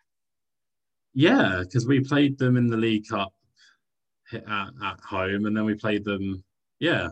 Yeah, 1.13 1.61
because 1.63 1.87
we 1.87 1.99
played 1.99 2.37
them 2.37 2.57
in 2.57 2.67
the 2.67 2.77
League 2.77 3.07
Cup 3.07 3.33
at, 4.33 4.43
at 4.47 4.99
home, 5.01 5.45
and 5.45 5.55
then 5.55 5.65
we 5.65 5.73
played 5.73 6.03
them. 6.03 6.43
Yeah, 6.79 7.09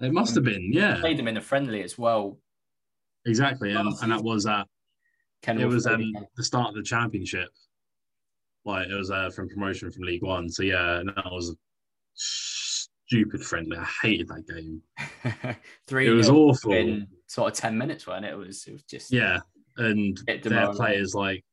it 0.00 0.12
must 0.12 0.34
have 0.34 0.44
been. 0.44 0.70
Yeah, 0.72 0.94
we 0.94 1.00
played 1.00 1.18
them 1.18 1.28
in 1.28 1.36
a 1.36 1.42
friendly 1.42 1.82
as 1.82 1.98
well. 1.98 2.38
Exactly, 3.26 3.72
and, 3.72 3.92
and 4.02 4.12
that 4.12 4.22
was 4.22 4.46
at 4.46 4.66
Kenilworth 5.42 5.72
it 5.72 5.74
was 5.74 5.86
um, 5.86 6.12
the 6.36 6.44
start 6.44 6.68
of 6.68 6.74
the 6.74 6.82
championship. 6.82 7.48
Like 8.64 8.88
it 8.88 8.94
was 8.94 9.10
uh, 9.10 9.30
from 9.30 9.48
promotion 9.48 9.90
from 9.90 10.02
League 10.02 10.22
One. 10.22 10.48
So 10.48 10.62
yeah, 10.62 10.98
and 10.98 11.08
that 11.08 11.24
was 11.24 11.56
stupid 13.10 13.44
friendly. 13.44 13.76
I 13.76 13.86
hated 14.02 14.28
that 14.28 14.46
game. 14.46 14.82
Three. 15.88 16.06
It 16.10 16.12
was 16.12 16.30
awful. 16.30 16.72
In 16.72 17.08
sort 17.26 17.52
of 17.52 17.58
ten 17.58 17.76
minutes, 17.76 18.06
when 18.06 18.24
it? 18.24 18.32
it 18.32 18.36
was. 18.36 18.64
It 18.66 18.72
was 18.72 18.82
just. 18.84 19.12
Yeah, 19.12 19.40
and 19.76 20.18
their 20.44 20.72
players 20.72 21.14
like, 21.14 21.44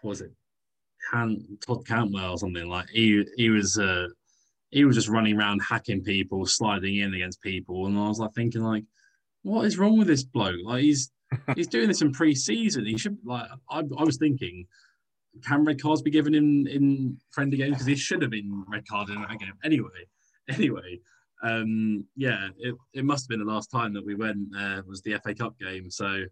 what 0.00 0.10
was 0.10 0.20
it? 0.22 0.32
Can 1.12 1.58
Todd 1.64 1.86
Cantwell 1.86 2.32
or 2.32 2.38
something 2.38 2.68
like 2.68 2.88
he 2.88 3.24
he 3.36 3.50
was 3.50 3.78
uh 3.78 4.06
he 4.70 4.84
was 4.84 4.96
just 4.96 5.08
running 5.08 5.36
around 5.36 5.60
hacking 5.60 6.02
people, 6.02 6.44
sliding 6.46 6.96
in 6.96 7.14
against 7.14 7.42
people, 7.42 7.86
and 7.86 7.98
I 7.98 8.08
was 8.08 8.18
like 8.18 8.34
thinking 8.34 8.62
like, 8.62 8.84
what 9.42 9.66
is 9.66 9.78
wrong 9.78 9.98
with 9.98 10.08
this 10.08 10.24
bloke? 10.24 10.60
Like 10.64 10.82
he's 10.82 11.10
he's 11.56 11.68
doing 11.68 11.88
this 11.88 12.02
in 12.02 12.12
pre-season. 12.12 12.86
He 12.86 12.98
should 12.98 13.18
like. 13.24 13.48
I, 13.70 13.78
I 13.78 14.04
was 14.04 14.16
thinking, 14.16 14.66
can 15.44 15.64
red 15.64 15.80
cards 15.80 16.02
be 16.02 16.10
given 16.10 16.34
in 16.34 16.66
in 16.66 17.18
friendly 17.30 17.56
games 17.56 17.74
because 17.74 17.86
he 17.86 17.96
should 17.96 18.22
have 18.22 18.30
been 18.30 18.64
red 18.68 18.86
carded 18.88 19.14
in 19.14 19.22
that 19.22 19.38
game 19.38 19.52
anyway. 19.64 20.06
Anyway, 20.48 20.98
um, 21.42 22.04
yeah, 22.16 22.48
it, 22.58 22.74
it 22.94 23.04
must 23.04 23.24
have 23.24 23.28
been 23.28 23.46
the 23.46 23.52
last 23.52 23.70
time 23.70 23.92
that 23.94 24.04
we 24.04 24.14
went. 24.14 24.38
Uh, 24.56 24.82
was 24.86 25.02
the 25.02 25.18
FA 25.22 25.34
Cup 25.34 25.58
game, 25.58 25.90
so 25.90 26.24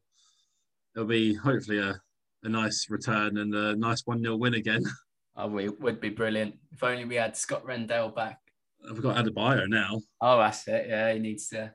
it'll 0.94 1.08
be 1.08 1.34
hopefully 1.34 1.78
a, 1.78 2.00
a 2.42 2.48
nice 2.48 2.86
return 2.90 3.38
and 3.38 3.54
a 3.54 3.76
nice 3.76 4.02
one 4.04 4.22
0 4.22 4.36
win 4.36 4.54
again. 4.54 4.82
Oh, 5.36 5.56
it 5.58 5.80
would 5.80 6.00
be 6.00 6.10
brilliant 6.10 6.56
if 6.72 6.82
only 6.82 7.04
we 7.04 7.14
had 7.14 7.36
Scott 7.36 7.64
Rendell 7.64 8.10
back. 8.10 8.40
I've 8.86 9.00
got 9.00 9.16
Adebayo 9.16 9.68
now. 9.68 10.00
Oh, 10.20 10.38
that's 10.38 10.66
it. 10.66 10.86
Yeah, 10.88 11.12
he 11.14 11.20
needs 11.20 11.48
to 11.50 11.72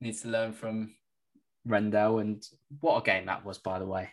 needs 0.00 0.22
to 0.22 0.28
learn 0.28 0.52
from 0.52 0.94
Rendell, 1.66 2.20
and 2.20 2.42
what 2.80 2.98
a 2.98 3.04
game 3.04 3.26
that 3.26 3.44
was, 3.44 3.58
by 3.58 3.78
the 3.78 3.84
way. 3.84 4.10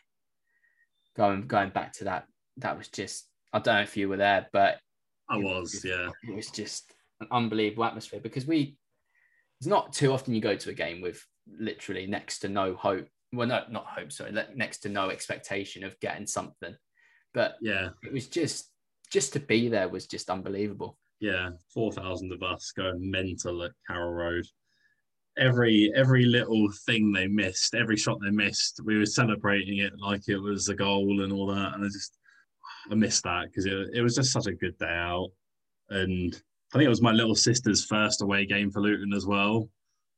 Going 1.16 1.48
going 1.48 1.70
back 1.70 1.94
to 1.94 2.06
that, 2.06 2.26
that 2.58 2.78
was 2.78 2.88
just 2.90 3.30
I 3.54 3.60
don't 3.60 3.76
know 3.76 3.82
if 3.82 3.96
you 3.96 4.10
were 4.10 4.18
there, 4.18 4.48
but 4.52 4.80
I 5.30 5.38
was, 5.38 5.86
yeah. 5.86 6.10
It 6.28 6.36
was 6.36 6.50
just 6.50 6.92
an 7.22 7.28
unbelievable 7.32 7.86
atmosphere 7.86 8.20
because 8.22 8.46
we 8.46 8.78
it's 9.60 9.68
not 9.68 9.94
too 9.94 10.12
often 10.12 10.34
you 10.34 10.42
go 10.42 10.56
to 10.56 10.70
a 10.70 10.74
game 10.74 11.02
with 11.02 11.26
literally 11.48 12.08
next 12.08 12.40
to 12.40 12.50
no 12.50 12.76
hope. 12.76 13.08
Well, 13.32 13.48
no, 13.48 13.64
not 13.70 13.86
hope, 13.86 14.12
sorry, 14.12 14.34
next 14.56 14.80
to 14.80 14.90
no 14.90 15.10
expectation 15.10 15.84
of 15.84 16.00
getting 16.00 16.28
something. 16.28 16.76
But 17.34 17.56
yeah, 17.62 17.90
it 18.04 18.12
was 18.12 18.28
just 18.28 18.70
just 19.12 19.34
to 19.34 19.40
be 19.40 19.70
there 19.70 19.90
was 19.90 20.08
just 20.08 20.30
unbelievable. 20.30 20.98
Yeah, 21.20 21.52
four 21.74 21.92
thousand 21.92 22.34
of 22.34 22.44
us 22.44 22.72
going 22.76 23.10
mental 23.10 23.64
at 23.64 23.72
Carrow 23.88 24.12
Road 24.12 24.46
every 25.38 25.92
every 25.96 26.26
little 26.26 26.70
thing 26.86 27.12
they 27.12 27.28
missed, 27.28 27.76
every 27.76 27.98
shot 27.98 28.20
they 28.22 28.32
missed, 28.32 28.82
we 28.84 28.98
were 28.98 29.06
celebrating 29.06 29.80
it 29.80 29.94
like 30.00 30.28
it 30.28 30.38
was 30.38 30.70
a 30.70 30.76
goal 30.76 31.22
and 31.22 31.32
all 31.32 31.48
that. 31.48 31.74
And 31.74 31.84
I 31.84 31.88
just 31.88 32.18
I 32.90 32.96
missed 32.96 33.24
that 33.24 33.48
because 33.48 33.66
it, 33.66 33.90
it 33.94 34.02
was 34.02 34.16
just 34.16 34.32
such 34.32 34.48
a 34.48 34.54
good 34.54 34.78
day 34.78 34.86
out. 34.86 35.30
And 35.90 36.40
I 36.76 36.78
think 36.78 36.88
it 36.88 36.90
was 36.90 37.02
my 37.02 37.14
little 37.14 37.36
sister's 37.36 37.86
first 37.86 38.22
away 38.22 38.46
game 38.46 38.70
for 38.70 38.82
Luton 38.82 39.14
as 39.14 39.26
well. 39.26 39.70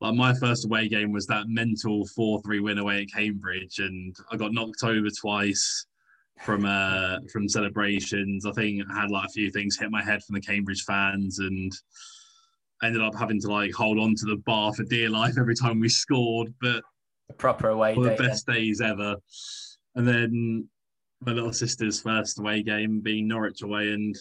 Like 0.02 0.16
my 0.16 0.34
first 0.34 0.66
away 0.66 0.88
game 0.88 1.12
was 1.12 1.28
that 1.28 1.48
mental 1.48 2.08
four 2.08 2.42
three 2.42 2.60
win 2.60 2.80
away 2.80 3.04
at 3.04 3.14
Cambridge, 3.14 3.78
and 3.78 4.16
I 4.32 4.38
got 4.38 4.54
knocked 4.54 4.84
over 4.84 5.08
twice 5.22 5.86
from 6.42 6.66
uh 6.66 7.18
from 7.32 7.48
celebrations. 7.48 8.48
I 8.48 8.52
think 8.54 8.82
I 8.90 9.02
had 9.02 9.12
like 9.12 9.28
a 9.28 9.32
few 9.32 9.52
things 9.52 9.78
hit 9.78 9.92
my 9.92 10.04
head 10.04 10.24
from 10.24 10.34
the 10.34 10.42
Cambridge 10.42 10.84
fans 10.84 11.38
and 11.38 11.72
ended 12.82 13.04
up 13.04 13.14
having 13.14 13.40
to 13.42 13.52
like 13.52 13.72
hold 13.72 14.00
on 14.00 14.16
to 14.16 14.26
the 14.26 14.42
bar 14.44 14.74
for 14.74 14.84
dear 14.84 15.12
life 15.12 15.36
every 15.38 15.56
time 15.56 15.80
we 15.80 15.90
scored. 15.90 16.52
But 16.60 16.82
a 17.30 17.34
proper 17.34 17.70
away 17.70 17.94
day, 17.94 18.02
the 18.02 18.16
best 18.16 18.48
days 18.48 18.82
ever. 18.82 19.16
And 19.94 20.08
then 20.08 20.68
my 21.22 21.34
little 21.34 21.54
sister's 21.54 22.02
first 22.02 22.40
away 22.40 22.64
game 22.64 23.00
being 23.00 23.28
Norwich 23.28 23.62
away, 23.62 23.92
and 23.92 24.18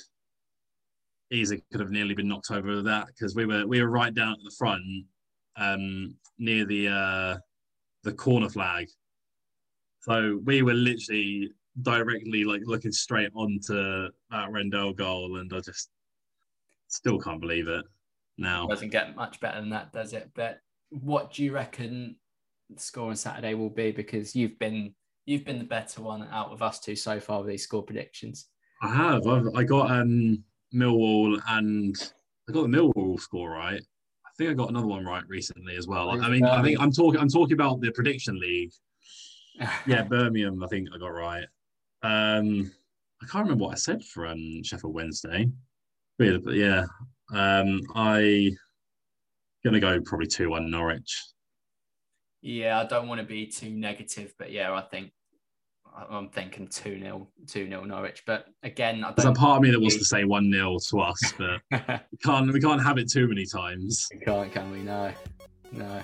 easily 1.31 1.63
could 1.71 1.81
have 1.81 1.91
nearly 1.91 2.15
been 2.15 2.29
knocked 2.29 2.51
over 2.51 2.77
with 2.77 2.85
that 2.85 3.07
because 3.09 3.35
we 3.35 3.47
were 3.47 3.67
we 3.67 3.81
were 3.81 3.91
right 3.91 4.15
down 4.15 4.33
at 4.33 4.45
the 4.45 4.55
front, 4.59 4.83
um, 5.57 6.15
near 6.39 6.65
the 6.65 6.89
uh, 6.89 7.37
the 8.05 8.13
corner 8.13 8.49
flag. 8.49 8.89
So 10.01 10.41
we 10.45 10.63
were 10.63 10.75
literally 10.75 11.51
directly 11.83 12.45
like 12.45 12.63
looking 12.65 12.93
straight 12.93 13.31
onto 13.35 14.09
that 14.31 14.51
Rendell 14.51 14.93
goal, 14.93 15.39
and 15.39 15.53
I 15.53 15.61
just 15.61 15.91
still 16.89 17.19
can't 17.19 17.41
believe 17.41 17.69
it 17.69 17.85
now. 18.39 18.67
Doesn't 18.67 18.91
get 18.91 19.17
much 19.17 19.41
better 19.41 19.61
than 19.61 19.71
that, 19.71 19.93
does 19.93 20.13
it? 20.13 20.31
But 20.35 20.61
what 20.91 21.33
do 21.33 21.43
you 21.43 21.53
reckon 21.53 22.17
the 22.71 22.81
score 22.81 23.11
on 23.11 23.17
Saturday 23.17 23.55
will 23.55 23.71
be? 23.71 23.91
Because 23.91 24.37
you've 24.37 24.59
been 24.59 24.95
you've 25.27 25.45
been 25.45 25.59
the 25.59 25.65
better 25.65 26.03
one 26.03 26.29
out 26.31 26.53
of 26.53 26.63
us 26.63 26.79
two 26.79 26.97
so 26.97 27.19
far 27.19 27.41
with 27.41 27.49
these 27.49 27.65
score 27.65 27.83
predictions. 27.83 28.47
I 28.83 28.95
have. 28.95 29.27
I've, 29.27 29.49
I 29.55 29.65
got 29.65 29.91
um, 29.91 30.45
Millwall 30.75 31.41
and 31.49 31.97
I 32.49 32.53
got 32.53 32.63
the 32.63 32.69
Millwall 32.69 33.21
score 33.21 33.51
right. 33.51 33.81
I 33.81 34.31
think 34.39 34.51
I 34.51 34.55
got 34.55 34.71
another 34.71 34.87
one 34.87 35.05
right 35.05 35.25
recently 35.29 35.77
as 35.77 35.87
well. 35.87 36.23
I 36.23 36.29
mean, 36.29 36.45
I 36.45 36.63
think 36.63 36.79
I'm 36.79 36.93
talking. 36.93 37.21
I'm 37.21 37.29
talking 37.29 37.55
about 37.55 37.81
the 37.81 37.91
prediction 37.93 38.39
league. 38.39 38.71
yeah, 39.87 40.03
Birmingham. 40.03 40.63
I 40.63 40.67
think 40.67 40.89
I 40.95 40.99
got 40.99 41.09
right. 41.09 41.47
Um, 42.03 42.71
I 43.23 43.27
can't 43.27 43.45
remember 43.45 43.65
what 43.65 43.73
I 43.73 43.77
said 43.77 44.05
for 44.05 44.27
um, 44.27 44.63
Sheffield 44.63 44.95
Wednesday. 44.95 45.49
Really, 46.19 46.39
But 46.39 46.55
yeah, 46.55 46.85
um, 47.33 47.81
I 47.95 48.53
gonna 49.65 49.81
go 49.81 50.01
probably 50.01 50.27
two 50.27 50.51
one 50.51 50.71
Norwich. 50.71 51.23
Yeah, 52.43 52.81
I 52.81 52.85
don't 52.87 53.09
want 53.09 53.21
to 53.21 53.27
be 53.27 53.47
too 53.47 53.71
negative, 53.71 54.35
but 54.39 54.53
yeah, 54.53 54.73
I 54.73 54.83
think 54.83 55.11
I'm 56.11 56.29
thinking 56.29 56.69
2 56.69 57.01
0 57.01 57.29
2 57.47 57.69
0 57.69 57.85
Norwich. 57.85 58.23
But 58.27 58.47
again, 58.63 59.03
I 59.05 59.13
there's 59.13 59.27
a 59.27 59.33
part 59.33 59.59
of 59.59 59.63
me 59.63 59.71
that 59.71 59.81
wants 59.81 59.97
to 59.97 60.05
say 60.05 60.25
1 60.25 60.53
0 60.53 60.79
to 60.91 61.01
us, 61.01 61.33
but 61.39 61.61
we 62.13 62.19
can't 62.23 62.53
we 62.53 62.61
can't 62.61 62.83
have 62.83 62.99
it 62.99 63.11
too 63.11 63.29
many 63.29 63.47
times. 63.47 64.09
We 64.13 64.21
can't, 64.21 64.53
can 64.53 64.71
we? 64.71 64.83
No. 64.83 65.13
No. 65.73 66.01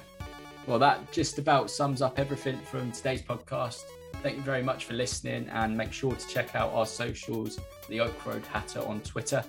Well, 0.66 0.78
that 0.78 1.10
just 1.12 1.38
about 1.38 1.70
sums 1.70 2.02
up 2.02 2.18
everything 2.18 2.58
from 2.58 2.92
today's 2.92 3.22
podcast. 3.22 3.82
Thank 4.22 4.36
you 4.36 4.42
very 4.42 4.62
much 4.62 4.84
for 4.84 4.94
listening 4.94 5.48
and 5.48 5.76
make 5.76 5.92
sure 5.92 6.14
to 6.14 6.28
check 6.28 6.54
out 6.54 6.72
our 6.72 6.86
socials, 6.86 7.58
the 7.88 7.98
Oak 7.98 8.24
Road 8.24 8.46
Hatter 8.46 8.80
on 8.86 9.00
Twitter 9.00 9.44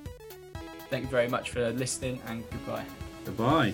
Thank 0.93 1.05
you 1.05 1.09
very 1.09 1.27
much 1.27 1.49
for 1.49 1.71
listening 1.71 2.21
and 2.27 2.47
goodbye. 2.51 2.85
Goodbye. 3.25 3.73